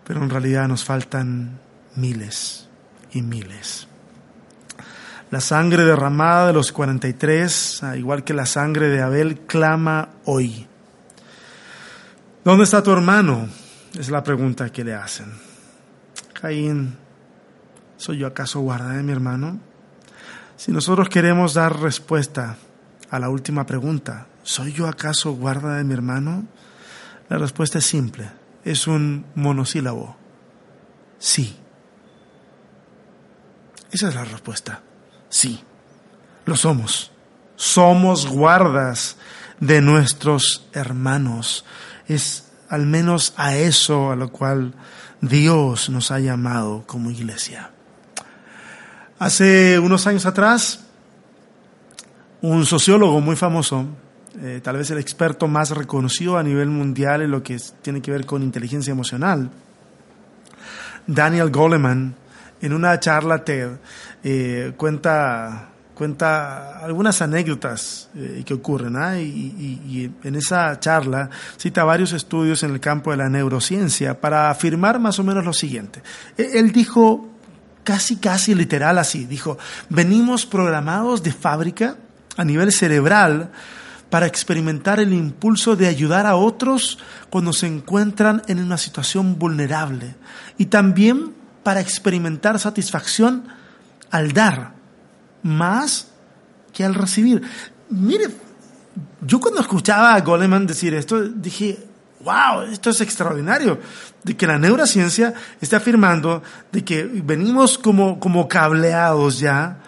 pero 0.05 0.23
en 0.23 0.31
realidad 0.31 0.69
nos 0.69 0.85
faltan 0.85 1.59
miles 1.97 2.69
y 3.13 3.23
miles. 3.23 3.87
La 5.31 5.41
sangre 5.41 5.85
derramada 5.85 6.49
de 6.49 6.53
los 6.55 6.73
43, 6.73 7.83
igual 7.97 8.25
que 8.25 8.33
la 8.33 8.47
sangre 8.47 8.89
de 8.89 9.03
Abel, 9.03 9.41
clama 9.41 10.09
hoy. 10.25 10.67
¿Dónde 12.45 12.65
está 12.65 12.83
tu 12.83 12.91
hermano? 12.93 13.47
Es 13.99 14.09
la 14.09 14.23
pregunta 14.23 14.71
que 14.71 14.85
le 14.85 14.95
hacen. 14.95 15.33
Caín, 16.33 16.97
¿soy 17.99 18.19
yo 18.19 18.27
acaso 18.27 18.61
guarda 18.61 18.95
de 18.95 19.03
mi 19.03 19.13
hermano? 19.13 19.59
Si 20.57 20.73
nosotros 20.73 21.09
queremos 21.09 21.55
dar 21.55 21.79
respuesta 21.79 22.57
a 23.11 23.19
la 23.19 23.29
última 23.29 23.67
pregunta, 23.67 24.27
¿soy 24.49 24.73
yo 24.73 24.89
acaso 24.89 25.33
guarda 25.33 25.77
de 25.77 25.85
mi 25.85 25.93
hermano? 25.93 26.47
La 27.29 27.37
respuesta 27.37 27.79
es 27.79 27.85
simple, 27.85 28.31
es 28.65 28.87
un 28.87 29.27
monosílabo. 29.35 30.17
Sí. 31.19 31.55
Esa 33.91 34.09
es 34.09 34.15
la 34.15 34.25
respuesta. 34.25 34.81
Sí, 35.29 35.63
lo 36.47 36.57
somos. 36.57 37.13
Somos 37.57 38.27
guardas 38.27 39.19
de 39.61 39.83
nuestros 39.83 40.67
hermanos. 40.73 41.67
Es 42.07 42.51
al 42.71 42.87
menos 42.87 43.35
a 43.37 43.55
eso 43.55 44.13
a 44.13 44.17
lo 44.17 44.33
cual 44.33 44.73
Dios 45.21 45.91
nos 45.91 46.11
ha 46.11 46.21
llamado 46.21 46.85
como 46.87 47.11
iglesia. 47.11 47.71
Hace 49.19 49.79
unos 49.79 50.07
años 50.07 50.25
atrás, 50.25 50.87
un 52.41 52.65
sociólogo 52.65 53.21
muy 53.21 53.37
famoso, 53.37 53.85
eh, 54.41 54.61
tal 54.63 54.77
vez 54.77 54.91
el 54.91 54.99
experto 54.99 55.49
más 55.49 55.71
reconocido 55.71 56.39
a 56.39 56.43
nivel 56.43 56.69
mundial 56.69 57.23
en 57.23 57.31
lo 57.31 57.43
que 57.43 57.57
tiene 57.83 58.01
que 58.01 58.11
ver 58.11 58.25
con 58.25 58.43
inteligencia 58.43 58.93
emocional, 58.93 59.51
Daniel 61.07 61.51
Goleman, 61.51 62.15
en 62.61 62.73
una 62.73 62.99
charla 63.01 63.45
TED, 63.45 63.71
eh, 64.23 64.73
cuenta, 64.77 65.71
cuenta 65.95 66.79
algunas 66.79 67.21
anécdotas 67.23 68.11
eh, 68.15 68.43
que 68.45 68.55
ocurren, 68.55 68.97
¿ah? 68.97 69.19
y, 69.19 69.27
y, 69.27 70.13
en 70.23 70.35
esa 70.35 70.79
charla 70.79 71.31
cita 71.57 71.85
varios 71.85 72.13
estudios 72.13 72.63
en 72.63 72.73
el 72.73 72.81
campo 72.81 73.11
de 73.11 73.17
la 73.17 73.29
neurociencia 73.29 74.21
para 74.21 74.51
afirmar 74.51 74.99
más 74.99 75.19
o 75.19 75.25
menos 75.25 75.45
lo 75.45 75.53
siguiente. 75.53 76.03
E, 76.37 76.59
él 76.59 76.73
dijo 76.73 77.29
casi, 77.85 78.17
casi 78.17 78.55
literal 78.55 78.99
así, 78.99 79.25
dijo, 79.25 79.57
venimos 79.89 80.47
programados 80.47 81.23
de 81.23 81.33
fábrica 81.33 81.97
a 82.37 82.45
nivel 82.45 82.71
cerebral 82.71 83.51
para 84.11 84.27
experimentar 84.27 85.01
el 85.01 85.13
impulso 85.13 85.77
de 85.77 85.87
ayudar 85.87 86.27
a 86.27 86.37
otros 86.37 86.99
cuando 87.31 87.53
se 87.53 87.67
encuentran 87.67 88.43
en 88.49 88.63
una 88.63 88.79
situación 88.79 89.39
vulnerable 89.39 90.17
y 90.57 90.67
también 90.67 91.35
para 91.63 91.81
experimentar 91.81 92.59
satisfacción 92.59 93.45
al 94.11 94.33
dar 94.33 94.73
más 95.43 96.09
que 96.73 96.85
al 96.85 96.95
recibir. 96.95 97.43
Mire, 97.91 98.29
yo 99.21 99.41
cuando 99.41 99.61
escuchaba 99.61 100.15
a 100.15 100.21
Goleman 100.21 100.67
decir 100.67 100.95
esto, 100.95 101.21
dije, 101.21 101.79
wow, 102.25 102.63
esto 102.63 102.91
es 102.91 103.01
extraordinario, 103.01 103.79
de 104.25 104.37
que 104.37 104.47
la 104.47 104.59
neurociencia 104.59 105.35
está 105.61 105.79
afirmando 105.79 106.43
de 106.73 106.85
que 106.85 107.05
venimos 107.05 107.79
como, 107.79 108.19
como 108.19 108.49
cableados 108.49 109.39
ya 109.39 109.79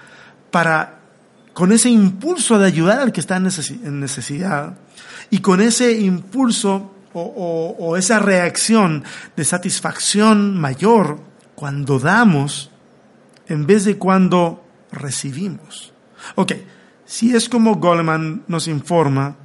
para 0.50 0.99
con 1.52 1.72
ese 1.72 1.90
impulso 1.90 2.58
de 2.58 2.66
ayudar 2.66 3.00
al 3.00 3.12
que 3.12 3.20
está 3.20 3.36
en 3.36 4.00
necesidad 4.00 4.76
y 5.30 5.38
con 5.38 5.60
ese 5.60 5.92
impulso 6.00 6.92
o, 7.12 7.96
esa 7.96 8.18
reacción 8.18 9.04
de 9.36 9.44
satisfacción 9.44 10.58
mayor 10.58 11.20
cuando 11.54 11.98
damos 11.98 12.70
en 13.48 13.66
vez 13.66 13.84
de 13.84 13.98
cuando 13.98 14.64
recibimos. 14.92 15.92
Ok, 16.36 16.52
si 17.04 17.34
es 17.34 17.48
como 17.48 17.76
Goleman 17.76 18.44
nos 18.46 18.68
informa, 18.68 19.36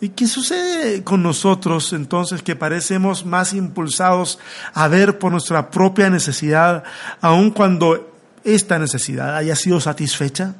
¿y 0.00 0.10
qué 0.10 0.26
sucede 0.26 1.04
con 1.04 1.22
nosotros 1.22 1.92
entonces 1.92 2.42
que 2.42 2.56
parecemos 2.56 3.24
más 3.24 3.52
impulsados 3.52 4.38
a 4.74 4.88
ver 4.88 5.18
por 5.18 5.30
nuestra 5.30 5.70
propia 5.70 6.10
necesidad, 6.10 6.82
aun 7.20 7.50
cuando 7.50 8.12
esta 8.44 8.78
necesidad 8.78 9.36
haya 9.36 9.54
sido 9.54 9.80
satisfecha? 9.80 10.54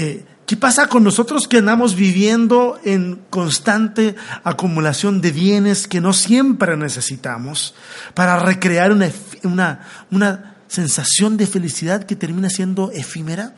Eh, 0.00 0.24
¿Qué 0.46 0.56
pasa 0.56 0.86
con 0.86 1.02
nosotros 1.02 1.48
que 1.48 1.58
andamos 1.58 1.96
viviendo 1.96 2.78
en 2.84 3.16
constante 3.30 4.14
acumulación 4.44 5.20
de 5.20 5.32
bienes 5.32 5.88
que 5.88 6.00
no 6.00 6.12
siempre 6.12 6.76
necesitamos 6.76 7.74
para 8.14 8.38
recrear 8.38 8.92
una, 8.92 9.10
una, 9.42 10.06
una 10.12 10.54
sensación 10.68 11.36
de 11.36 11.48
felicidad 11.48 12.04
que 12.04 12.14
termina 12.14 12.48
siendo 12.48 12.92
efímera? 12.92 13.56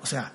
O 0.00 0.06
sea, 0.06 0.32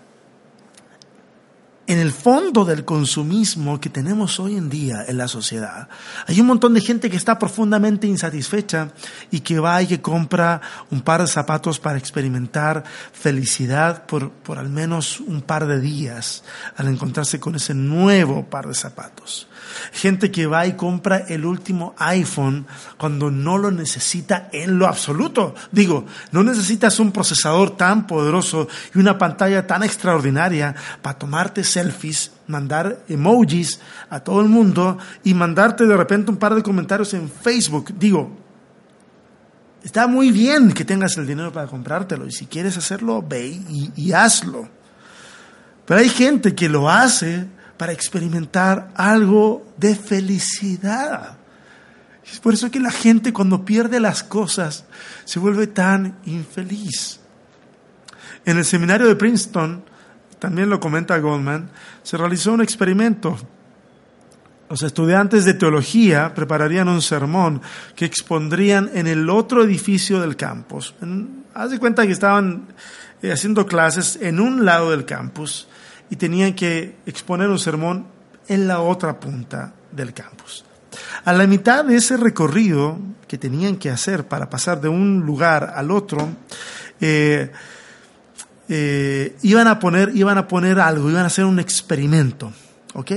en 1.90 1.98
el 1.98 2.12
fondo 2.12 2.66
del 2.66 2.86
consumismo 2.86 3.82
que 3.82 3.90
tenemos 3.90 4.40
hoy 4.40 4.56
en 4.56 4.70
día 4.70 5.06
en 5.08 5.18
la 5.18 5.28
sociedad, 5.28 5.90
hay 6.28 6.40
un 6.40 6.46
montón 6.46 6.76
de 6.76 6.82
gente 6.82 7.10
que 7.10 7.18
está 7.18 7.40
profundamente 7.40 8.06
insatisfecha 8.06 8.92
y 9.32 9.40
que 9.40 9.58
va 9.58 9.82
y 9.82 9.88
que 9.88 10.00
compra 10.00 10.62
un 10.92 11.02
par 11.02 11.22
de 11.22 11.28
zapatos 11.28 11.80
para 11.80 11.98
experimentar 11.98 12.84
felicidad 13.12 14.06
por, 14.06 14.30
por 14.30 14.60
al 14.60 14.70
menos 14.70 15.20
un 15.20 15.42
par 15.42 15.66
de 15.66 15.82
días 15.82 16.44
al 16.78 16.90
encontrarse 16.90 17.40
con 17.40 17.56
ese 17.56 17.74
nuevo 17.74 18.46
par 18.46 18.68
de 18.68 18.76
zapatos. 18.76 19.48
Gente 19.92 20.32
que 20.32 20.46
va 20.46 20.68
y 20.68 20.74
compra 20.74 21.26
el 21.28 21.46
último 21.46 21.96
iPhone 21.98 22.68
cuando 22.98 23.32
no 23.32 23.58
lo 23.58 23.72
necesita 23.72 24.50
en 24.52 24.78
lo 24.78 24.88
absoluto. 24.88 25.56
Digo, 25.72 26.06
no 26.32 26.44
necesitas 26.44 27.00
un 27.00 27.12
procesador 27.12 27.76
tan 27.78 28.08
poderoso 28.08 28.68
y 28.94 29.00
una 29.00 29.18
pantalla 29.18 29.66
tan 29.68 29.84
extraordinaria 29.84 30.76
para 31.02 31.18
tomarte 31.18 31.64
selfies, 31.80 32.32
mandar 32.48 33.04
emojis 33.08 33.80
a 34.10 34.20
todo 34.20 34.42
el 34.42 34.50
mundo 34.50 34.98
y 35.24 35.34
mandarte 35.34 35.86
de 35.86 35.96
repente 35.96 36.32
un 36.32 36.38
par 36.38 36.56
de 36.56 36.64
comentarios 36.64 37.14
en 37.14 37.30
Facebook. 37.30 37.94
Digo, 37.98 38.32
está 39.84 40.08
muy 40.08 40.32
bien 40.32 40.74
que 40.74 40.86
tengas 40.86 41.18
el 41.18 41.26
dinero 41.26 41.52
para 41.52 41.68
comprártelo 41.68 42.28
y 42.28 42.32
si 42.32 42.46
quieres 42.46 42.78
hacerlo, 42.78 43.24
ve 43.28 43.48
y, 43.48 43.92
y 43.96 44.12
hazlo. 44.12 44.68
Pero 45.86 46.00
hay 46.00 46.10
gente 46.10 46.54
que 46.54 46.70
lo 46.70 46.90
hace 46.90 47.48
para 47.78 47.94
experimentar 47.94 48.92
algo 48.96 49.66
de 49.78 49.96
felicidad. 49.96 51.38
Es 52.32 52.40
por 52.40 52.54
eso 52.54 52.70
que 52.70 52.80
la 52.80 52.92
gente 52.92 53.34
cuando 53.34 53.66
pierde 53.66 54.00
las 54.00 54.22
cosas 54.22 54.86
se 55.26 55.40
vuelve 55.40 55.66
tan 55.68 56.20
infeliz. 56.26 57.20
En 58.46 58.58
el 58.58 58.66
seminario 58.66 59.08
de 59.08 59.16
Princeton, 59.16 59.84
también 60.40 60.70
lo 60.70 60.80
comenta 60.80 61.18
Goldman, 61.20 61.70
se 62.04 62.18
realizó 62.18 62.54
un 62.54 62.62
experimento. 62.62 63.38
Los 64.70 64.84
estudiantes 64.84 65.46
de 65.46 65.56
teología 65.56 66.34
prepararían 66.34 66.88
un 66.88 67.02
sermón 67.02 67.62
que 67.96 68.06
expondrían 68.06 68.90
en 68.94 69.08
el 69.08 69.30
otro 69.30 69.64
edificio 69.64 70.22
del 70.22 70.36
campus. 70.36 70.94
haz 71.54 71.72
de 71.72 71.80
cuenta 71.80 72.06
que 72.06 72.14
estaban 72.14 72.68
eh, 73.22 73.32
haciendo 73.32 73.66
clases 73.66 74.18
en 74.22 74.40
un 74.40 74.66
lado 74.66 74.92
del 74.92 75.06
campus 75.06 75.68
y 76.10 76.16
tenían 76.16 76.54
que 76.54 76.98
exponer 77.06 77.50
un 77.50 77.60
sermón 77.60 78.06
en 78.48 78.68
la 78.68 78.82
otra 78.82 79.20
punta 79.20 79.74
del 79.92 80.14
campus. 80.14 80.66
A 81.26 81.34
la 81.34 81.46
mitad 81.48 81.86
de 81.86 81.96
ese 81.96 82.18
recorrido 82.18 82.98
que 83.28 83.38
tenían 83.38 83.78
que 83.78 83.90
hacer 83.90 84.28
para 84.28 84.50
pasar 84.50 84.82
de 84.82 84.90
un 84.90 85.26
lugar 85.26 85.74
al 85.76 85.92
otro, 85.92 86.30
eh, 87.02 87.52
eh, 88.70 89.36
iban, 89.42 89.68
a 89.68 89.80
poner, 89.80 90.16
iban 90.16 90.38
a 90.38 90.48
poner 90.48 90.80
algo, 90.80 91.10
iban 91.10 91.24
a 91.24 91.28
hacer 91.28 91.46
un 91.46 91.60
experimento. 91.60 92.54
¿ok? 92.94 93.12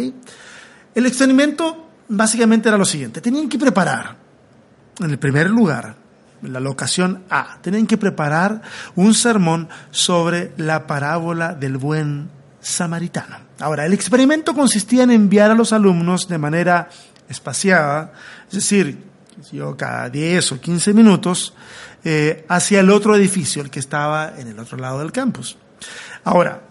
El 0.95 1.07
experimento 1.07 1.89
básicamente 2.09 2.69
era 2.69 2.79
lo 2.79 2.85
siguiente, 2.85 3.21
tenían 3.21 3.49
que 3.49 3.59
preparar, 3.59 4.17
en 4.99 5.11
el 5.11 5.19
primer 5.19 5.51
lugar, 5.51 5.97
la 6.43 6.59
locación 6.59 7.25
A, 7.31 7.59
tenían 7.61 7.87
que 7.87 7.97
preparar 7.97 8.63
un 8.97 9.15
sermón 9.15 9.69
sobre 9.91 10.53
la 10.57 10.87
parábola 10.87 11.55
del 11.55 11.77
buen 11.77 12.31
samaritano. 12.61 13.37
Ahora, 13.61 13.87
el 13.87 13.93
experimento 13.93 14.55
consistía 14.55 15.05
en 15.05 15.11
enviar 15.11 15.51
a 15.51 15.55
los 15.55 15.73
alumnos 15.73 16.29
de 16.29 16.39
manera 16.39 16.89
espaciada, 17.29 18.13
es 18.49 18.55
decir, 18.55 18.99
yo 19.53 19.77
cada 19.77 20.09
10 20.09 20.53
o 20.53 20.61
15 20.61 20.93
minutos, 20.93 21.55
eh, 22.05 22.45
hacia 22.49 22.81
el 22.81 22.91
otro 22.91 23.15
edificio, 23.15 23.63
el 23.63 23.71
que 23.71 23.81
estaba 23.81 24.35
en 24.39 24.49
el 24.49 24.59
otro 24.59 24.77
lado 24.79 24.99
del 24.99 25.13
campus. 25.13 25.57
Ahora, 26.25 26.63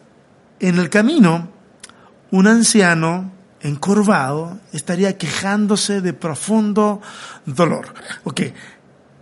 en 0.59 0.77
el 0.77 0.89
camino, 0.89 1.49
un 2.31 2.47
anciano 2.47 3.31
encorvado 3.61 4.59
estaría 4.73 5.17
quejándose 5.17 6.01
de 6.01 6.13
profundo 6.13 7.01
dolor. 7.45 7.93
Ok, 8.23 8.41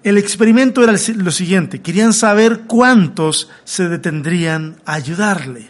el 0.04 0.18
experimento 0.18 0.84
era 0.84 0.94
lo 0.94 1.32
siguiente, 1.32 1.82
querían 1.82 2.14
saber 2.14 2.62
cuántos 2.62 3.50
se 3.64 3.90
detendrían 3.90 4.78
a 4.86 4.94
ayudarle. 4.94 5.70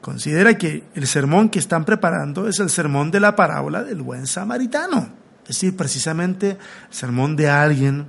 Considera 0.00 0.58
que 0.58 0.84
el 0.94 1.06
sermón 1.06 1.48
que 1.48 1.58
están 1.58 1.84
preparando 1.84 2.48
es 2.48 2.58
el 2.58 2.70
sermón 2.70 3.10
de 3.10 3.20
la 3.20 3.36
parábola 3.36 3.82
del 3.82 4.02
buen 4.02 4.26
samaritano, 4.26 5.10
es 5.42 5.48
decir, 5.48 5.76
precisamente 5.76 6.50
el 6.50 6.94
sermón 6.94 7.36
de 7.36 7.48
alguien 7.48 8.06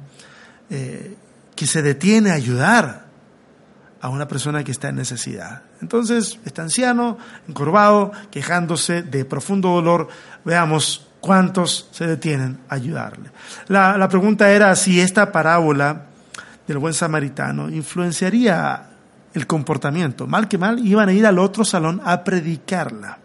eh, 0.69 1.15
que 1.56 1.67
se 1.67 1.82
detiene 1.82 2.32
a 2.32 2.36
ayudar 2.36 3.06
a 4.02 4.10
una 4.10 4.28
persona 4.28 4.63
que 4.63 4.71
está 4.71 4.89
en 4.89 4.97
necesidad. 4.97 5.62
Entonces, 5.82 6.39
está 6.45 6.62
anciano, 6.63 7.17
encorvado, 7.47 8.12
quejándose 8.32 9.02
de 9.02 9.23
profundo 9.23 9.69
dolor. 9.69 10.10
Veamos 10.43 11.08
cuántos 11.21 11.88
se 11.91 12.06
detienen 12.06 12.60
a 12.67 12.76
ayudarle. 12.76 13.32
La, 13.67 13.97
la 13.97 14.10
pregunta 14.10 14.52
era 14.52 14.76
si 14.76 14.99
esta 14.99 15.32
parábola 15.32 16.08
del 16.67 16.80
buen 16.80 16.93
samaritano 16.93 17.69
influenciaría 17.69 18.89
el 19.34 19.47
comportamiento. 19.47 20.28
Mal 20.28 20.47
que 20.47 20.58
mal, 20.58 20.86
iban 20.86 21.10
a 21.10 21.13
ir 21.13 21.26
al 21.26 21.39
otro 21.39 21.63
salón 21.63 22.02
a 22.04 22.23
predicarla. 22.23 23.19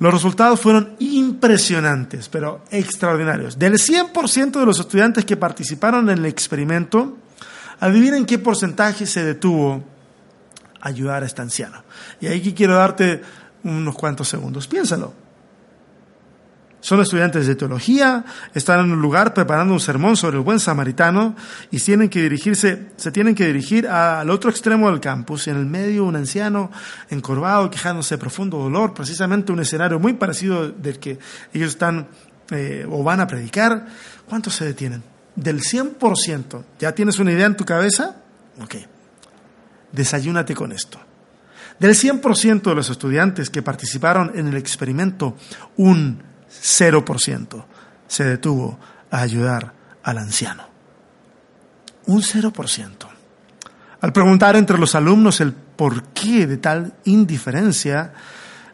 Los 0.00 0.14
resultados 0.14 0.58
fueron 0.58 0.96
impresionantes, 0.98 2.30
pero 2.30 2.64
extraordinarios. 2.70 3.58
Del 3.58 3.74
100% 3.74 4.58
de 4.58 4.66
los 4.66 4.80
estudiantes 4.80 5.26
que 5.26 5.36
participaron 5.36 6.08
en 6.08 6.18
el 6.18 6.24
experimento, 6.26 7.18
adivinen 7.80 8.24
qué 8.24 8.38
porcentaje 8.38 9.04
se 9.04 9.22
detuvo 9.22 9.84
a 10.80 10.88
ayudar 10.88 11.22
a 11.22 11.26
este 11.26 11.42
anciano. 11.42 11.84
Y 12.18 12.28
ahí 12.28 12.40
quiero 12.54 12.76
darte 12.76 13.20
unos 13.62 13.94
cuantos 13.94 14.26
segundos. 14.26 14.66
Piénsalo. 14.66 15.12
Son 16.80 17.00
estudiantes 17.00 17.46
de 17.46 17.54
teología, 17.56 18.24
están 18.54 18.80
en 18.80 18.92
un 18.92 19.02
lugar 19.02 19.34
preparando 19.34 19.74
un 19.74 19.80
sermón 19.80 20.16
sobre 20.16 20.38
el 20.38 20.42
buen 20.42 20.58
samaritano 20.58 21.36
y 21.70 21.78
tienen 21.78 22.08
que 22.08 22.22
dirigirse, 22.22 22.88
se 22.96 23.12
tienen 23.12 23.34
que 23.34 23.46
dirigir 23.46 23.86
al 23.86 24.30
otro 24.30 24.48
extremo 24.48 24.90
del 24.90 24.98
campus 24.98 25.46
y 25.46 25.50
en 25.50 25.56
el 25.56 25.66
medio 25.66 26.04
un 26.04 26.16
anciano 26.16 26.70
encorvado, 27.10 27.70
quejándose 27.70 28.14
de 28.14 28.18
profundo 28.18 28.58
dolor, 28.58 28.94
precisamente 28.94 29.52
un 29.52 29.60
escenario 29.60 29.98
muy 29.98 30.14
parecido 30.14 30.70
del 30.70 30.98
que 30.98 31.18
ellos 31.52 31.70
están 31.70 32.08
eh, 32.50 32.86
o 32.90 33.02
van 33.02 33.20
a 33.20 33.26
predicar. 33.26 33.86
¿Cuántos 34.26 34.54
se 34.54 34.64
detienen? 34.64 35.02
Del 35.36 35.60
100%. 35.60 36.64
¿Ya 36.78 36.92
tienes 36.92 37.18
una 37.18 37.32
idea 37.32 37.46
en 37.46 37.56
tu 37.56 37.64
cabeza? 37.66 38.16
Ok. 38.62 38.76
Desayúnate 39.92 40.54
con 40.54 40.72
esto. 40.72 40.98
Del 41.78 41.92
100% 41.92 42.62
de 42.62 42.74
los 42.74 42.90
estudiantes 42.90 43.50
que 43.50 43.62
participaron 43.62 44.32
en 44.34 44.48
el 44.48 44.56
experimento, 44.56 45.36
un 45.76 46.29
0% 46.50 47.64
se 48.06 48.24
detuvo 48.24 48.78
a 49.10 49.20
ayudar 49.20 49.72
al 50.02 50.18
anciano. 50.18 50.64
Un 52.06 52.22
0%. 52.22 52.90
Al 54.00 54.12
preguntar 54.12 54.56
entre 54.56 54.78
los 54.78 54.94
alumnos 54.94 55.40
el 55.40 55.52
porqué 55.52 56.46
de 56.46 56.56
tal 56.56 56.94
indiferencia, 57.04 58.12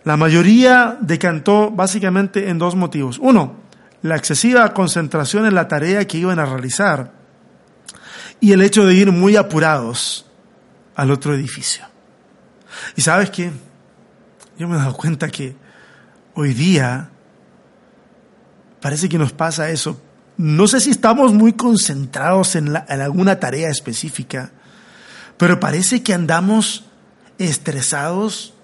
la 0.04 0.16
mayoría 0.16 0.96
decantó 1.00 1.70
básicamente 1.70 2.48
en 2.48 2.58
dos 2.58 2.76
motivos. 2.76 3.18
Uno, 3.18 3.56
la 4.02 4.16
excesiva 4.16 4.72
concentración 4.72 5.46
en 5.46 5.54
la 5.54 5.66
tarea 5.66 6.06
que 6.06 6.18
iban 6.18 6.38
a 6.38 6.46
realizar 6.46 7.12
y 8.40 8.52
el 8.52 8.62
hecho 8.62 8.86
de 8.86 8.94
ir 8.94 9.10
muy 9.10 9.36
apurados 9.36 10.26
al 10.94 11.10
otro 11.10 11.34
edificio. 11.34 11.84
Y 12.94 13.02
sabes 13.02 13.30
qué? 13.30 13.50
Yo 14.58 14.68
me 14.68 14.76
he 14.76 14.78
dado 14.78 14.94
cuenta 14.94 15.28
que 15.28 15.56
hoy 16.34 16.54
día 16.54 17.10
parece 18.86 19.08
que 19.08 19.18
nos 19.18 19.32
pasa 19.32 19.68
eso. 19.70 20.00
No 20.36 20.68
sé 20.68 20.78
si 20.78 20.90
estamos 20.90 21.32
muy 21.32 21.54
concentrados 21.54 22.54
en, 22.54 22.76
alguna 22.76 23.40
tarea 23.40 23.68
específica, 23.68 24.52
pero 25.36 25.58
parece 25.58 26.04
que 26.04 26.14
andamos 26.14 26.84
estresados 27.36 28.54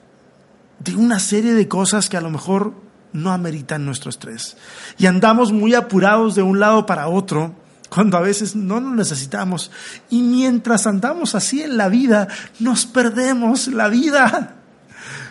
de 0.78 0.94
una 0.94 1.18
serie 1.18 1.54
de 1.54 1.66
cosas 1.66 2.08
que 2.08 2.16
a 2.16 2.20
lo 2.20 2.30
mejor 2.30 2.72
no 3.12 3.32
ameritan 3.32 3.84
nuestro 3.84 4.10
estrés. 4.10 4.56
Y 4.96 5.06
andamos 5.06 5.50
muy 5.50 5.74
apurados 5.74 6.36
de 6.36 6.42
un 6.42 6.60
lado 6.60 6.86
para 6.86 7.08
otro 7.08 7.56
cuando 7.88 8.16
a 8.16 8.20
veces 8.20 8.54
no 8.54 8.78
lo 8.78 8.94
necesitamos. 8.94 9.72
Y 10.08 10.22
mientras 10.22 10.86
andamos 10.86 11.34
así 11.34 11.62
en 11.62 11.76
la 11.76 11.88
vida, 11.88 12.28
nos 12.60 12.86
perdemos 12.86 13.66
la 13.66 13.88
vida. 13.88 14.54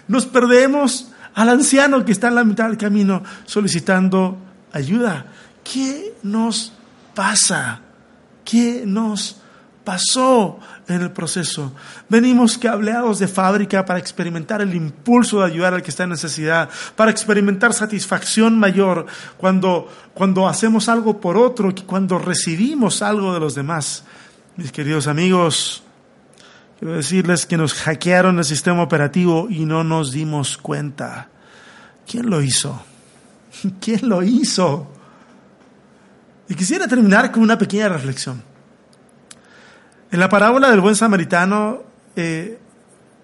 Nos 0.09 0.25
perdemos 0.25 1.07
al 1.33 1.47
anciano 1.47 2.03
que 2.03 2.11
está 2.11 2.27
en 2.27 2.35
la 2.35 2.43
mitad 2.43 2.67
del 2.67 2.77
camino 2.77 3.23
solicitando 3.45 4.50
ayuda. 4.73 5.25
¿Qué 5.63 6.15
nos 6.23 6.73
pasa? 7.13 7.81
¿Qué 8.43 8.83
nos 8.85 9.37
pasó 9.83 10.59
en 10.87 11.01
el 11.01 11.11
proceso? 11.11 11.73
Venimos 12.09 12.57
cableados 12.57 13.19
de 13.19 13.27
fábrica 13.27 13.85
para 13.85 13.99
experimentar 13.99 14.61
el 14.61 14.73
impulso 14.75 15.39
de 15.39 15.45
ayudar 15.45 15.73
al 15.73 15.81
que 15.81 15.91
está 15.91 16.03
en 16.03 16.09
necesidad, 16.09 16.69
para 16.95 17.11
experimentar 17.11 17.73
satisfacción 17.73 18.57
mayor 18.57 19.05
cuando, 19.37 19.87
cuando 20.13 20.47
hacemos 20.47 20.89
algo 20.89 21.19
por 21.19 21.37
otro, 21.37 21.73
cuando 21.85 22.19
recibimos 22.19 23.01
algo 23.01 23.33
de 23.33 23.39
los 23.39 23.55
demás. 23.55 24.03
Mis 24.57 24.71
queridos 24.71 25.07
amigos, 25.07 25.83
Quiero 26.81 26.95
decirles 26.95 27.45
que 27.45 27.57
nos 27.57 27.75
hackearon 27.75 28.39
el 28.39 28.43
sistema 28.43 28.81
operativo 28.81 29.45
y 29.51 29.65
no 29.65 29.83
nos 29.83 30.11
dimos 30.11 30.57
cuenta. 30.57 31.29
¿Quién 32.07 32.27
lo 32.31 32.41
hizo? 32.41 32.83
¿Quién 33.81 34.07
lo 34.09 34.23
hizo? 34.23 34.87
Y 36.47 36.55
quisiera 36.55 36.87
terminar 36.87 37.31
con 37.31 37.43
una 37.43 37.57
pequeña 37.57 37.89
reflexión. 37.89 38.43
En 40.11 40.19
la 40.19 40.27
parábola 40.27 40.69
del 40.69 40.81
buen 40.81 40.95
samaritano, 40.95 41.83
eh, 42.15 42.59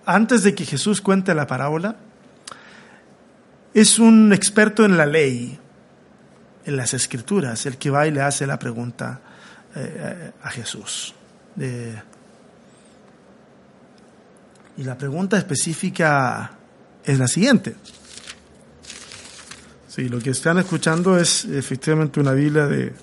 antes 0.05 0.43
de 0.43 0.55
que 0.55 0.65
Jesús 0.65 1.01
cuente 1.01 1.33
la 1.35 1.45
parábola, 1.45 1.97
es 3.73 3.99
un 3.99 4.31
experto 4.31 4.85
en 4.85 4.95
la 4.95 5.05
ley, 5.05 5.59
en 6.65 6.77
las 6.77 6.93
escrituras, 6.93 7.65
el 7.65 7.77
que 7.77 7.89
va 7.89 8.07
y 8.07 8.11
le 8.11 8.21
hace 8.21 8.47
la 8.47 8.57
pregunta 8.57 9.19
eh, 9.75 10.31
a 10.41 10.49
Jesús. 10.49 11.13
y 14.77 14.83
la 14.83 14.95
pregunta 14.95 15.37
específica 15.37 16.51
es 17.03 17.19
la 17.19 17.27
siguiente. 17.27 17.75
Sí, 19.97 20.09
lo 20.09 20.19
que 20.19 20.29
están 20.29 20.59
escuchando 20.59 21.17
es 21.17 21.45
efectivamente 21.45 22.19
una 22.19 22.33
Biblia 22.33 22.67
de, 22.67 22.93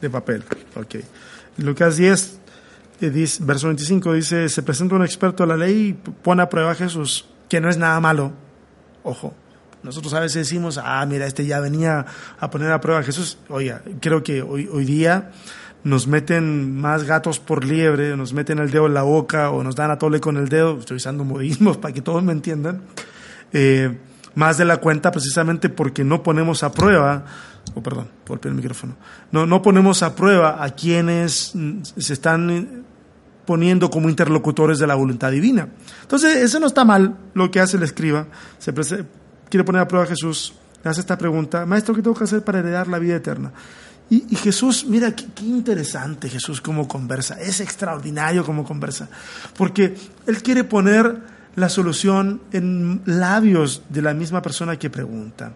de 0.00 0.10
papel. 0.10 0.42
Okay. 0.74 1.04
Lucas 1.58 1.96
10, 1.96 2.38
eh, 3.00 3.28
verso 3.42 3.68
25 3.68 4.12
dice, 4.12 4.48
se 4.48 4.62
presenta 4.64 4.96
un 4.96 5.04
experto 5.04 5.44
a 5.44 5.46
la 5.46 5.56
ley 5.56 5.90
y 5.90 5.92
pone 5.92 6.42
a 6.42 6.48
prueba 6.48 6.72
a 6.72 6.74
Jesús, 6.74 7.26
que 7.48 7.60
no 7.60 7.70
es 7.70 7.76
nada 7.76 8.00
malo. 8.00 8.32
Ojo, 9.04 9.34
nosotros 9.84 10.14
a 10.14 10.18
veces 10.18 10.48
decimos, 10.48 10.80
ah, 10.82 11.06
mira, 11.06 11.26
este 11.26 11.46
ya 11.46 11.60
venía 11.60 12.06
a 12.40 12.50
poner 12.50 12.72
a 12.72 12.80
prueba 12.80 13.02
a 13.02 13.04
Jesús. 13.04 13.38
Oiga, 13.48 13.82
creo 14.00 14.24
que 14.24 14.42
hoy, 14.42 14.68
hoy 14.72 14.84
día 14.84 15.30
nos 15.84 16.08
meten 16.08 16.74
más 16.74 17.04
gatos 17.04 17.38
por 17.38 17.64
liebre, 17.64 18.16
nos 18.16 18.32
meten 18.32 18.58
el 18.58 18.72
dedo 18.72 18.88
en 18.88 18.94
la 18.94 19.02
boca 19.02 19.50
o 19.50 19.62
nos 19.62 19.76
dan 19.76 19.92
a 19.92 19.98
tole 19.98 20.18
con 20.18 20.36
el 20.36 20.48
dedo, 20.48 20.76
estoy 20.80 20.96
usando 20.96 21.22
modismos 21.22 21.76
para 21.78 21.94
que 21.94 22.02
todos 22.02 22.24
me 22.24 22.32
entiendan. 22.32 22.82
Eh, 23.52 23.96
más 24.34 24.58
de 24.58 24.64
la 24.64 24.78
cuenta 24.78 25.10
precisamente 25.10 25.68
porque 25.68 26.04
no 26.04 26.22
ponemos 26.22 26.62
a 26.62 26.72
prueba, 26.72 27.24
oh, 27.74 27.82
perdón, 27.82 28.08
por 28.24 28.40
el 28.44 28.54
micrófono, 28.54 28.96
no, 29.30 29.46
no 29.46 29.62
ponemos 29.62 30.02
a 30.02 30.14
prueba 30.14 30.62
a 30.62 30.70
quienes 30.70 31.52
se 31.96 32.12
están 32.12 32.84
poniendo 33.44 33.90
como 33.90 34.08
interlocutores 34.08 34.78
de 34.78 34.86
la 34.86 34.94
voluntad 34.94 35.30
divina. 35.30 35.68
Entonces, 36.02 36.36
eso 36.36 36.60
no 36.60 36.66
está 36.66 36.84
mal 36.84 37.16
lo 37.34 37.50
que 37.50 37.60
hace 37.60 37.76
el 37.76 37.82
escriba, 37.82 38.26
se 38.58 38.72
quiere 39.48 39.64
poner 39.64 39.82
a 39.82 39.88
prueba 39.88 40.04
a 40.04 40.08
Jesús, 40.08 40.54
le 40.82 40.90
hace 40.90 41.00
esta 41.00 41.18
pregunta, 41.18 41.66
maestro, 41.66 41.94
¿qué 41.94 42.02
tengo 42.02 42.16
que 42.16 42.24
hacer 42.24 42.42
para 42.42 42.60
heredar 42.60 42.88
la 42.88 42.98
vida 42.98 43.16
eterna? 43.16 43.52
Y, 44.10 44.36
Jesús, 44.36 44.84
mira 44.86 45.16
qué, 45.16 45.24
qué, 45.34 45.44
interesante 45.44 46.28
Jesús 46.28 46.60
como 46.60 46.86
conversa, 46.86 47.40
es 47.40 47.60
extraordinario 47.60 48.44
como 48.44 48.62
conversa, 48.62 49.08
porque 49.56 49.96
Él 50.26 50.42
quiere 50.42 50.64
poner 50.64 51.18
la 51.54 51.68
solución 51.68 52.40
en 52.52 53.02
labios 53.04 53.82
de 53.88 54.02
la 54.02 54.14
misma 54.14 54.42
persona 54.42 54.78
que 54.78 54.90
pregunta. 54.90 55.52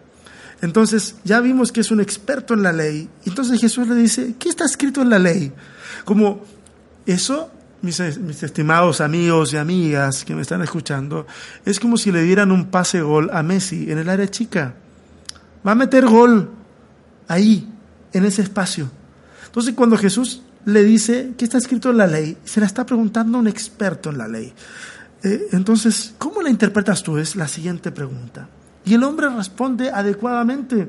Entonces, 0.61 1.15
ya 1.23 1.39
vimos 1.39 1.71
que 1.71 1.81
es 1.81 1.91
un 1.91 2.01
experto 2.01 2.53
en 2.53 2.63
la 2.63 2.71
ley. 2.71 3.07
Entonces 3.25 3.59
Jesús 3.59 3.87
le 3.87 3.95
dice, 3.95 4.35
¿qué 4.39 4.49
está 4.49 4.65
escrito 4.65 5.01
en 5.01 5.09
la 5.09 5.19
ley? 5.19 5.51
Como 6.03 6.41
eso, 7.05 7.51
mis, 7.81 7.99
estimados 7.99 9.01
amigos 9.01 9.53
y 9.53 9.57
amigas 9.57 10.25
que 10.25 10.33
me 10.33 10.41
están 10.41 10.61
escuchando, 10.61 11.27
es 11.65 11.79
como 11.79 11.97
si 11.97 12.11
le 12.11 12.23
dieran 12.23 12.51
un 12.51 12.65
pase 12.65 13.01
gol 13.01 13.29
a 13.31 13.43
Messi 13.43 13.91
en 13.91 13.99
el 13.99 14.09
área 14.09 14.27
chica. 14.29 14.73
Va 15.65 15.73
a 15.73 15.75
meter 15.75 16.05
gol 16.05 16.49
ahí, 17.27 17.71
en 18.13 18.25
ese 18.25 18.41
espacio. 18.41 18.89
Entonces, 19.45 19.75
cuando 19.75 19.97
Jesús 19.97 20.41
le 20.65 20.83
dice, 20.83 21.33
¿qué 21.37 21.45
está 21.45 21.57
escrito 21.57 21.91
en 21.91 21.97
la 21.97 22.07
ley? 22.07 22.37
Se 22.45 22.59
la 22.59 22.65
está 22.65 22.85
preguntando 22.85 23.37
un 23.37 23.47
experto 23.47 24.09
en 24.09 24.17
la 24.17 24.27
ley. 24.27 24.53
Eh, 25.27 25.49
entonces, 25.51 26.13
¿cómo 26.17 26.41
la 26.41 26.49
interpretas 26.49 27.03
tú? 27.03 27.17
Es 27.17 27.35
la 27.35 27.47
siguiente 27.47 27.91
pregunta. 27.91 28.47
Y 28.85 28.93
el 28.93 29.03
hombre 29.03 29.27
responde 29.29 29.91
adecuadamente. 29.91 30.87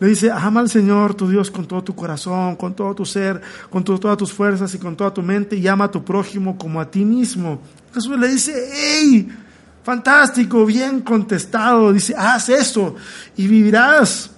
Le 0.00 0.08
dice, 0.08 0.30
ama 0.30 0.60
al 0.60 0.68
Señor 0.68 1.14
tu 1.14 1.28
Dios 1.28 1.50
con 1.50 1.66
todo 1.66 1.82
tu 1.82 1.94
corazón, 1.94 2.56
con 2.56 2.74
todo 2.74 2.94
tu 2.94 3.06
ser, 3.06 3.40
con 3.70 3.84
todas 3.84 4.18
tus 4.18 4.32
fuerzas 4.32 4.74
y 4.74 4.78
con 4.78 4.96
toda 4.96 5.14
tu 5.14 5.22
mente 5.22 5.56
y 5.56 5.66
ama 5.68 5.84
a 5.84 5.90
tu 5.90 6.04
prójimo 6.04 6.58
como 6.58 6.80
a 6.80 6.90
ti 6.90 7.04
mismo. 7.04 7.60
Jesús 7.94 8.18
le 8.18 8.28
dice, 8.28 8.52
¡hey! 8.74 9.28
Fantástico, 9.84 10.66
bien 10.66 11.00
contestado. 11.00 11.92
Dice, 11.92 12.14
haz 12.18 12.48
eso 12.48 12.96
y 13.36 13.46
vivirás. 13.46 14.30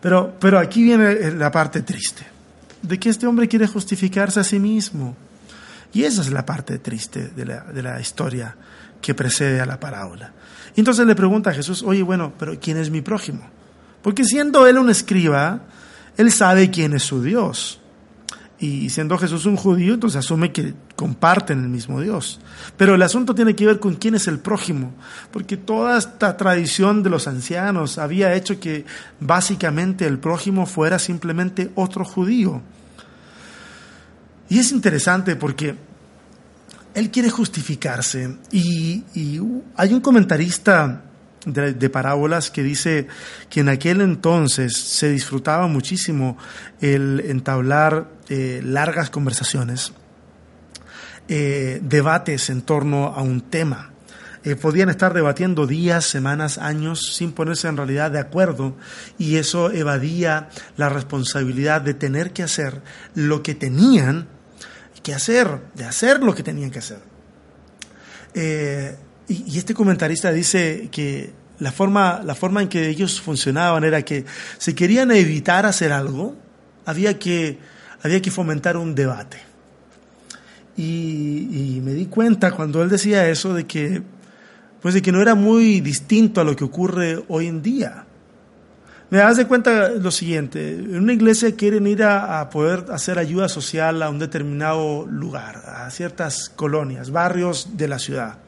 Pero, 0.00 0.34
pero 0.38 0.58
aquí 0.58 0.84
viene 0.84 1.32
la 1.32 1.50
parte 1.50 1.82
triste, 1.82 2.24
de 2.80 2.98
que 2.98 3.08
este 3.10 3.26
hombre 3.26 3.48
quiere 3.48 3.66
justificarse 3.66 4.38
a 4.38 4.44
sí 4.44 4.60
mismo. 4.60 5.16
Y 5.92 6.04
esa 6.04 6.22
es 6.22 6.30
la 6.30 6.44
parte 6.44 6.78
triste 6.78 7.28
de 7.28 7.44
la, 7.44 7.60
de 7.64 7.82
la 7.82 8.00
historia 8.00 8.56
que 9.00 9.14
precede 9.14 9.60
a 9.60 9.66
la 9.66 9.80
parábola. 9.80 10.32
Y 10.74 10.80
entonces 10.80 11.06
le 11.06 11.14
pregunta 11.14 11.50
a 11.50 11.54
Jesús, 11.54 11.82
oye, 11.82 12.02
bueno, 12.02 12.32
pero 12.38 12.58
¿quién 12.60 12.76
es 12.76 12.90
mi 12.90 13.00
prójimo? 13.00 13.48
Porque 14.02 14.24
siendo 14.24 14.66
él 14.66 14.78
un 14.78 14.90
escriba, 14.90 15.62
él 16.16 16.30
sabe 16.30 16.70
quién 16.70 16.92
es 16.92 17.02
su 17.02 17.22
Dios. 17.22 17.80
Y 18.58 18.88
siendo 18.88 19.18
Jesús 19.18 19.44
un 19.44 19.56
judío, 19.56 19.94
entonces 19.94 20.18
asume 20.18 20.50
que 20.50 20.74
comparten 20.94 21.62
el 21.62 21.68
mismo 21.68 22.00
Dios. 22.00 22.40
Pero 22.76 22.94
el 22.94 23.02
asunto 23.02 23.34
tiene 23.34 23.54
que 23.54 23.66
ver 23.66 23.78
con 23.78 23.96
quién 23.96 24.14
es 24.14 24.28
el 24.28 24.38
prójimo, 24.38 24.94
porque 25.30 25.58
toda 25.58 25.98
esta 25.98 26.36
tradición 26.38 27.02
de 27.02 27.10
los 27.10 27.28
ancianos 27.28 27.98
había 27.98 28.34
hecho 28.34 28.58
que 28.58 28.86
básicamente 29.20 30.06
el 30.06 30.18
prójimo 30.18 30.64
fuera 30.64 30.98
simplemente 30.98 31.70
otro 31.74 32.04
judío. 32.04 32.62
Y 34.48 34.58
es 34.58 34.72
interesante 34.72 35.36
porque 35.36 35.74
él 36.94 37.10
quiere 37.10 37.28
justificarse 37.28 38.38
y, 38.50 39.04
hay 39.76 39.92
un 39.92 40.00
comentarista 40.00 41.02
de, 41.44 41.90
parábolas 41.90 42.50
que 42.50 42.62
dice 42.62 43.06
que 43.50 43.60
en 43.60 43.68
aquel 43.68 44.00
entonces 44.00 44.76
se 44.76 45.10
disfrutaba 45.10 45.66
muchísimo 45.66 46.38
el 46.80 47.20
entablar 47.26 48.10
eh, 48.28 48.62
largas 48.64 49.10
conversaciones, 49.10 49.92
eh, 51.28 51.80
debates 51.82 52.48
en 52.48 52.62
torno 52.62 53.08
a 53.08 53.20
un 53.20 53.42
tema. 53.42 53.90
Eh, 54.42 54.54
podían 54.56 54.88
estar 54.88 55.12
debatiendo 55.12 55.66
días, 55.66 56.04
semanas, 56.04 56.56
años 56.56 57.14
sin 57.14 57.32
ponerse 57.32 57.68
en 57.68 57.76
realidad 57.76 58.12
de 58.12 58.20
acuerdo 58.20 58.76
y 59.18 59.36
eso 59.36 59.70
evadía 59.70 60.48
la 60.76 60.88
responsabilidad 60.88 61.82
de 61.82 61.94
tener 61.94 62.32
que 62.32 62.44
hacer 62.44 62.80
lo 63.14 63.42
que 63.42 63.54
tenían 63.54 64.28
que 65.02 65.14
hacer, 65.14 65.60
de 65.74 65.84
hacer 65.84 66.22
lo 66.22 66.34
que 66.34 66.42
tenían 66.42 66.70
que 66.70 66.78
hacer. 66.78 66.98
Eh, 68.34 68.96
y, 69.28 69.58
este 69.58 69.74
comentarista 69.74 70.30
dice 70.32 70.88
que 70.90 71.32
la 71.58 71.72
forma, 71.72 72.20
la 72.24 72.34
forma 72.34 72.62
en 72.62 72.68
que 72.68 72.88
ellos 72.88 73.20
funcionaban 73.20 73.84
era 73.84 74.02
que 74.02 74.24
si 74.58 74.74
querían 74.74 75.10
evitar 75.10 75.66
hacer 75.66 75.92
algo, 75.92 76.36
había 76.84 77.18
que, 77.18 77.58
había 78.02 78.20
que 78.20 78.30
fomentar 78.30 78.76
un 78.76 78.94
debate. 78.94 79.38
Y, 80.76 81.48
y, 81.50 81.80
me 81.82 81.94
di 81.94 82.06
cuenta 82.06 82.52
cuando 82.52 82.82
él 82.82 82.90
decía 82.90 83.28
eso 83.28 83.54
de 83.54 83.64
que, 83.66 84.02
pues 84.82 84.94
de 84.94 85.02
que 85.02 85.12
no 85.12 85.22
era 85.22 85.34
muy 85.34 85.80
distinto 85.80 86.40
a 86.40 86.44
lo 86.44 86.54
que 86.54 86.64
ocurre 86.64 87.24
hoy 87.28 87.46
en 87.46 87.62
día. 87.62 88.06
Me 89.08 89.18
das 89.18 89.36
de 89.36 89.46
cuenta 89.46 89.90
lo 89.90 90.10
siguiente, 90.10 90.70
en 90.70 90.96
una 90.96 91.12
iglesia 91.12 91.54
quieren 91.54 91.86
ir 91.86 92.02
a, 92.02 92.50
poder 92.50 92.86
hacer 92.90 93.20
ayuda 93.20 93.48
social 93.48 94.02
a 94.02 94.10
un 94.10 94.18
determinado 94.18 95.06
lugar, 95.06 95.62
a 95.64 95.88
ciertas 95.90 96.48
colonias, 96.48 97.10
barrios 97.10 97.76
de 97.76 97.86
la 97.86 98.00
ciudad. 98.00 98.38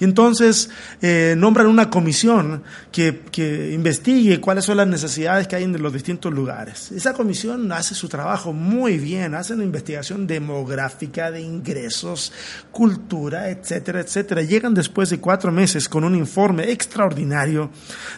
Y 0.00 0.04
entonces 0.04 0.70
eh, 1.02 1.34
nombran 1.36 1.66
una 1.66 1.90
comisión 1.90 2.62
que, 2.92 3.22
que, 3.32 3.72
investigue 3.72 4.40
cuáles 4.40 4.64
son 4.64 4.76
las 4.76 4.86
necesidades 4.86 5.48
que 5.48 5.56
hay 5.56 5.64
en 5.64 5.82
los 5.82 5.92
distintos 5.92 6.32
lugares. 6.32 6.92
Esa 6.92 7.14
comisión 7.14 7.70
hace 7.72 7.94
su 7.94 8.08
trabajo 8.08 8.52
muy 8.52 8.98
bien, 8.98 9.34
hace 9.34 9.54
una 9.54 9.64
investigación 9.64 10.26
demográfica 10.26 11.30
de 11.32 11.40
ingresos, 11.40 12.32
cultura, 12.70 13.50
etcétera, 13.50 14.00
etcétera. 14.00 14.42
Llegan 14.42 14.72
después 14.72 15.10
de 15.10 15.18
cuatro 15.18 15.50
meses 15.50 15.88
con 15.88 16.04
un 16.04 16.14
informe 16.14 16.70
extraordinario 16.70 17.70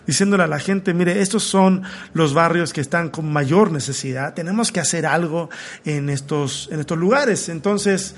diciéndole 0.06 0.42
a 0.42 0.48
la 0.48 0.58
gente, 0.58 0.92
mire, 0.92 1.22
estos 1.22 1.44
son 1.44 1.82
los 2.12 2.34
barrios 2.34 2.74
que 2.74 2.82
están 2.82 3.08
con 3.08 3.32
mayor 3.32 3.72
necesidad, 3.72 4.34
tenemos 4.34 4.70
que 4.70 4.80
hacer 4.80 5.06
algo 5.06 5.48
en 5.86 6.10
estos, 6.10 6.68
en 6.70 6.80
estos 6.80 6.98
lugares. 6.98 7.48
Entonces, 7.48 8.14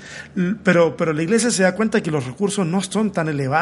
pero, 0.63 0.97
pero 0.97 1.13
la 1.13 1.23
iglesia 1.23 1.49
se 1.49 1.63
da 1.63 1.75
cuenta 1.75 2.03
que 2.03 2.11
los 2.11 2.25
recursos 2.25 2.65
no 2.65 2.81
son 2.81 3.11
tan 3.11 3.29
elevados 3.29 3.52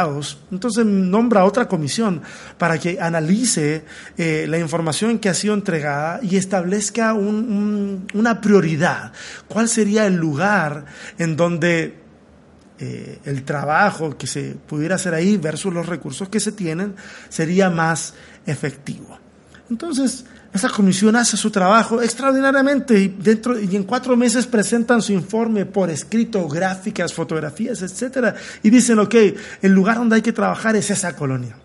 entonces 0.51 0.85
nombra 0.85 1.45
otra 1.45 1.67
comisión 1.67 2.21
para 2.57 2.77
que 2.77 2.99
analice 2.99 3.83
eh, 4.17 4.45
la 4.47 4.57
información 4.57 5.19
que 5.19 5.29
ha 5.29 5.33
sido 5.33 5.53
entregada 5.53 6.19
y 6.21 6.35
establezca 6.35 7.13
una 7.13 8.41
prioridad. 8.41 9.11
¿Cuál 9.47 9.67
sería 9.67 10.05
el 10.07 10.15
lugar 10.15 10.85
en 11.17 11.35
donde 11.35 11.99
eh, 12.79 13.19
el 13.25 13.43
trabajo 13.43 14.17
que 14.17 14.27
se 14.27 14.55
pudiera 14.67 14.95
hacer 14.95 15.13
ahí 15.13 15.37
versus 15.37 15.73
los 15.73 15.85
recursos 15.85 16.29
que 16.29 16.39
se 16.39 16.51
tienen 16.51 16.95
sería 17.29 17.69
más 17.69 18.13
efectivo? 18.45 19.19
Entonces, 19.69 20.25
esa 20.53 20.69
comisión 20.69 21.15
hace 21.15 21.37
su 21.37 21.49
trabajo 21.49 22.01
extraordinariamente 22.01 22.99
y, 22.99 23.07
dentro, 23.07 23.59
y 23.59 23.75
en 23.75 23.83
cuatro 23.83 24.17
meses 24.17 24.45
presentan 24.45 25.01
su 25.01 25.13
informe 25.13 25.65
por 25.65 25.89
escrito, 25.89 26.47
gráficas, 26.47 27.13
fotografías, 27.13 27.81
etc. 27.81 28.35
Y 28.63 28.69
dicen, 28.69 28.99
ok, 28.99 29.15
el 29.61 29.71
lugar 29.71 29.97
donde 29.97 30.17
hay 30.17 30.21
que 30.21 30.33
trabajar 30.33 30.75
es 30.75 30.89
esa 30.89 31.15
colonia. 31.15 31.55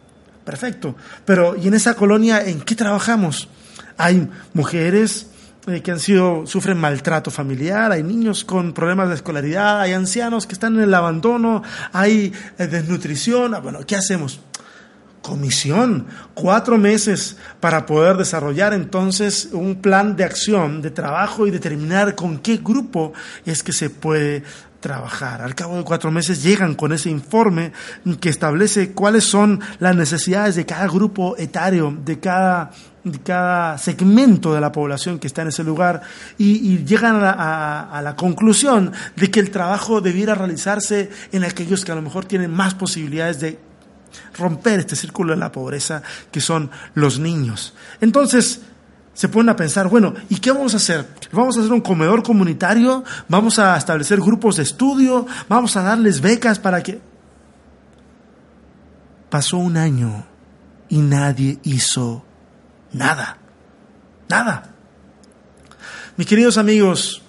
Perfecto. 0.44 0.94
Pero, 1.24 1.56
¿y 1.56 1.66
en 1.66 1.74
esa 1.74 1.94
colonia 1.94 2.44
en 2.44 2.60
qué 2.60 2.76
trabajamos? 2.76 3.48
Hay 3.96 4.28
mujeres 4.54 5.26
eh, 5.66 5.82
que 5.82 5.90
han 5.90 5.98
sido, 5.98 6.46
sufren 6.46 6.78
maltrato 6.78 7.32
familiar, 7.32 7.90
hay 7.90 8.04
niños 8.04 8.44
con 8.44 8.72
problemas 8.72 9.08
de 9.08 9.16
escolaridad, 9.16 9.80
hay 9.80 9.94
ancianos 9.94 10.46
que 10.46 10.52
están 10.52 10.76
en 10.76 10.82
el 10.82 10.94
abandono, 10.94 11.64
hay 11.92 12.32
eh, 12.58 12.66
desnutrición. 12.68 13.52
Ah, 13.52 13.58
bueno, 13.58 13.80
¿qué 13.84 13.96
hacemos? 13.96 14.38
Comisión, 15.26 16.06
cuatro 16.34 16.78
meses 16.78 17.36
para 17.58 17.84
poder 17.84 18.16
desarrollar 18.16 18.72
entonces 18.72 19.48
un 19.52 19.82
plan 19.82 20.14
de 20.14 20.22
acción, 20.22 20.80
de 20.82 20.92
trabajo 20.92 21.48
y 21.48 21.50
determinar 21.50 22.14
con 22.14 22.38
qué 22.38 22.58
grupo 22.58 23.12
es 23.44 23.64
que 23.64 23.72
se 23.72 23.90
puede 23.90 24.44
trabajar. 24.78 25.42
Al 25.42 25.56
cabo 25.56 25.78
de 25.78 25.82
cuatro 25.82 26.12
meses 26.12 26.44
llegan 26.44 26.76
con 26.76 26.92
ese 26.92 27.10
informe 27.10 27.72
que 28.20 28.28
establece 28.28 28.92
cuáles 28.92 29.24
son 29.24 29.58
las 29.80 29.96
necesidades 29.96 30.54
de 30.54 30.64
cada 30.64 30.86
grupo 30.86 31.36
etario, 31.38 31.92
de 32.04 32.20
cada, 32.20 32.70
cada 33.24 33.78
segmento 33.78 34.54
de 34.54 34.60
la 34.60 34.70
población 34.70 35.18
que 35.18 35.26
está 35.26 35.42
en 35.42 35.48
ese 35.48 35.64
lugar 35.64 36.02
y, 36.38 36.84
llegan 36.84 37.16
a 37.20 38.00
la 38.00 38.14
conclusión 38.14 38.92
de 39.16 39.28
que 39.28 39.40
el 39.40 39.50
trabajo 39.50 40.00
debiera 40.00 40.36
realizarse 40.36 41.10
en 41.32 41.42
aquellos 41.42 41.84
que 41.84 41.90
a 41.90 41.96
lo 41.96 42.02
mejor 42.02 42.26
tienen 42.26 42.52
más 42.52 42.74
posibilidades 42.74 43.40
de 43.40 43.58
romper 44.36 44.80
este 44.80 44.96
círculo 44.96 45.32
de 45.32 45.38
la 45.38 45.52
pobreza 45.52 46.02
que 46.30 46.40
son 46.40 46.70
los 46.94 47.18
niños. 47.18 47.74
Entonces, 48.00 48.60
se 49.14 49.28
ponen 49.28 49.48
a 49.48 49.56
pensar, 49.56 49.88
bueno, 49.88 50.12
¿y 50.28 50.36
qué 50.36 50.52
vamos 50.52 50.74
a 50.74 50.76
hacer? 50.76 51.06
¿Vamos 51.32 51.56
a 51.56 51.60
hacer 51.60 51.72
un 51.72 51.80
comedor 51.80 52.22
comunitario? 52.22 53.02
¿Vamos 53.28 53.58
a 53.58 53.76
establecer 53.76 54.20
grupos 54.20 54.56
de 54.56 54.62
estudio? 54.62 55.26
¿Vamos 55.48 55.76
a 55.76 55.82
darles 55.82 56.20
becas 56.20 56.58
para 56.58 56.82
que... 56.82 57.00
Pasó 59.30 59.56
un 59.56 59.76
año 59.76 60.26
y 60.88 60.98
nadie 60.98 61.58
hizo 61.62 62.24
nada. 62.92 63.38
Nada. 64.28 64.70
Mis 66.16 66.26
queridos 66.26 66.58
amigos, 66.58 67.22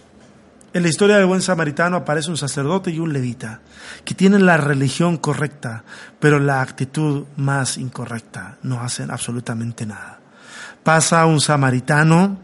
en 0.78 0.84
la 0.84 0.89
historia 0.89 1.17
del 1.17 1.25
buen 1.25 1.41
samaritano 1.41 1.97
aparece 1.97 2.30
un 2.30 2.38
sacerdote 2.38 2.91
y 2.91 2.99
un 2.99 3.11
levita 3.11 3.61
que 4.05 4.13
tienen 4.13 4.45
la 4.45 4.57
religión 4.57 5.17
correcta, 5.17 5.84
pero 6.19 6.39
la 6.39 6.61
actitud 6.61 7.25
más 7.36 7.80
incorrecta. 7.80 8.59
No 8.61 8.80
hacen 8.80 9.09
absolutamente 9.09 9.88
nada. 9.88 10.19
Pasa 10.84 11.25
un 11.25 11.41
samaritano 11.41 12.38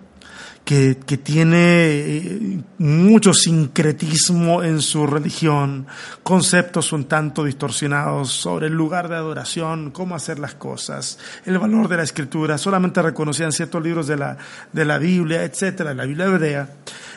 que, 0.65 0.97
que, 1.05 1.17
tiene 1.17 1.57
eh, 1.59 2.59
mucho 2.79 3.35
sincretismo 3.35 4.63
en 4.63 4.81
su 4.81 5.05
religión, 5.05 5.85
conceptos 6.23 6.91
un 6.91 7.05
tanto 7.05 7.43
distorsionados 7.43 8.31
sobre 8.31 8.67
el 8.67 8.73
lugar 8.73 9.09
de 9.09 9.15
adoración, 9.15 9.91
cómo 9.91 10.15
hacer 10.15 10.39
las 10.39 10.55
cosas, 10.55 11.19
el 11.45 11.59
valor 11.59 11.87
de 11.87 11.97
la 11.97 12.03
escritura, 12.03 12.57
solamente 12.57 13.01
reconocían 13.01 13.51
ciertos 13.51 13.83
libros 13.83 14.07
de 14.07 14.17
la, 14.17 14.37
de 14.71 14.85
la 14.85 14.97
Biblia, 14.97 15.43
etcétera, 15.43 15.93
la 15.93 16.05
Biblia 16.05 16.25
hebrea 16.25 16.69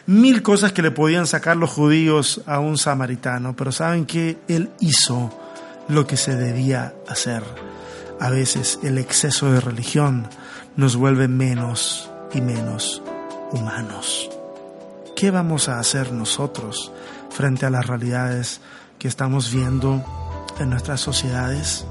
mil 0.06 0.42
cosas 0.42 0.72
que 0.72 0.82
le 0.82 0.90
podían 0.90 1.26
sacar 1.26 1.56
los 1.56 1.70
judíos 1.70 2.40
a 2.46 2.60
un 2.60 2.78
samaritano, 2.78 3.56
pero 3.56 3.72
saben 3.72 4.06
que 4.06 4.38
él 4.48 4.70
hizo 4.80 5.30
lo 5.88 6.06
que 6.06 6.16
se 6.16 6.36
debía 6.36 6.94
hacer. 7.08 7.42
A 8.20 8.30
veces 8.30 8.78
el 8.82 8.98
exceso 8.98 9.50
de 9.52 9.60
religión 9.60 10.28
nos 10.76 10.96
vuelve 10.96 11.28
menos 11.28 12.10
y 12.32 12.40
menos 12.40 13.02
humanos. 13.52 14.30
¿Qué 15.14 15.30
vamos 15.30 15.68
a 15.68 15.78
hacer 15.78 16.12
nosotros 16.12 16.92
frente 17.30 17.66
a 17.66 17.70
las 17.70 17.86
realidades 17.86 18.60
que 18.98 19.08
estamos 19.08 19.52
viendo 19.52 20.04
en 20.58 20.70
nuestras 20.70 21.00
sociedades? 21.00 21.84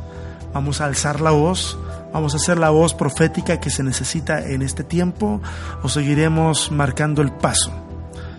¿Vamos 0.54 0.80
a 0.80 0.86
alzar 0.86 1.22
la 1.22 1.32
voz? 1.32 1.78
¿Vamos 2.14 2.34
a 2.34 2.38
hacer 2.38 2.58
la 2.58 2.70
voz 2.70 2.94
profética 2.94 3.60
que 3.60 3.70
se 3.70 3.84
necesita 3.84 4.48
en 4.48 4.62
este 4.62 4.84
tiempo? 4.84 5.42
¿O 5.84 5.90
seguiremos 5.90 6.72
marcando 6.72 7.22
el 7.22 7.32
paso? 7.34 7.85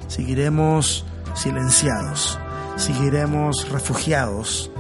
Seguiremos 0.09 1.05
silenciados, 1.35 2.39
seguiremos 2.77 3.69
refugiados 3.71 4.71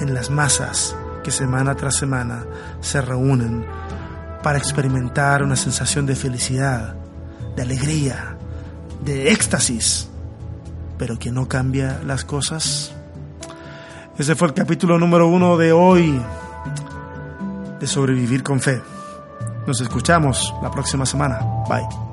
en 0.00 0.14
las 0.14 0.30
masas 0.30 0.96
que 1.22 1.30
semana 1.30 1.74
tras 1.74 1.96
semana 1.96 2.44
se 2.80 3.00
reúnen 3.00 3.66
para 4.42 4.58
experimentar 4.58 5.42
una 5.42 5.56
sensación 5.56 6.06
de 6.06 6.16
felicidad, 6.16 6.94
de 7.56 7.62
alegría, 7.62 8.36
de 9.04 9.32
éxtasis, 9.32 10.08
pero 10.98 11.18
que 11.18 11.30
no 11.30 11.48
cambia 11.48 12.00
las 12.06 12.24
cosas. 12.24 12.92
Ese 14.18 14.34
fue 14.34 14.48
el 14.48 14.54
capítulo 14.54 14.98
número 14.98 15.28
uno 15.28 15.56
de 15.56 15.72
hoy 15.72 16.20
de 17.78 17.86
sobrevivir 17.86 18.42
con 18.42 18.60
fe. 18.60 18.80
Nos 19.66 19.80
escuchamos 19.80 20.54
la 20.62 20.70
próxima 20.70 21.06
semana. 21.06 21.40
Bye. 21.68 22.09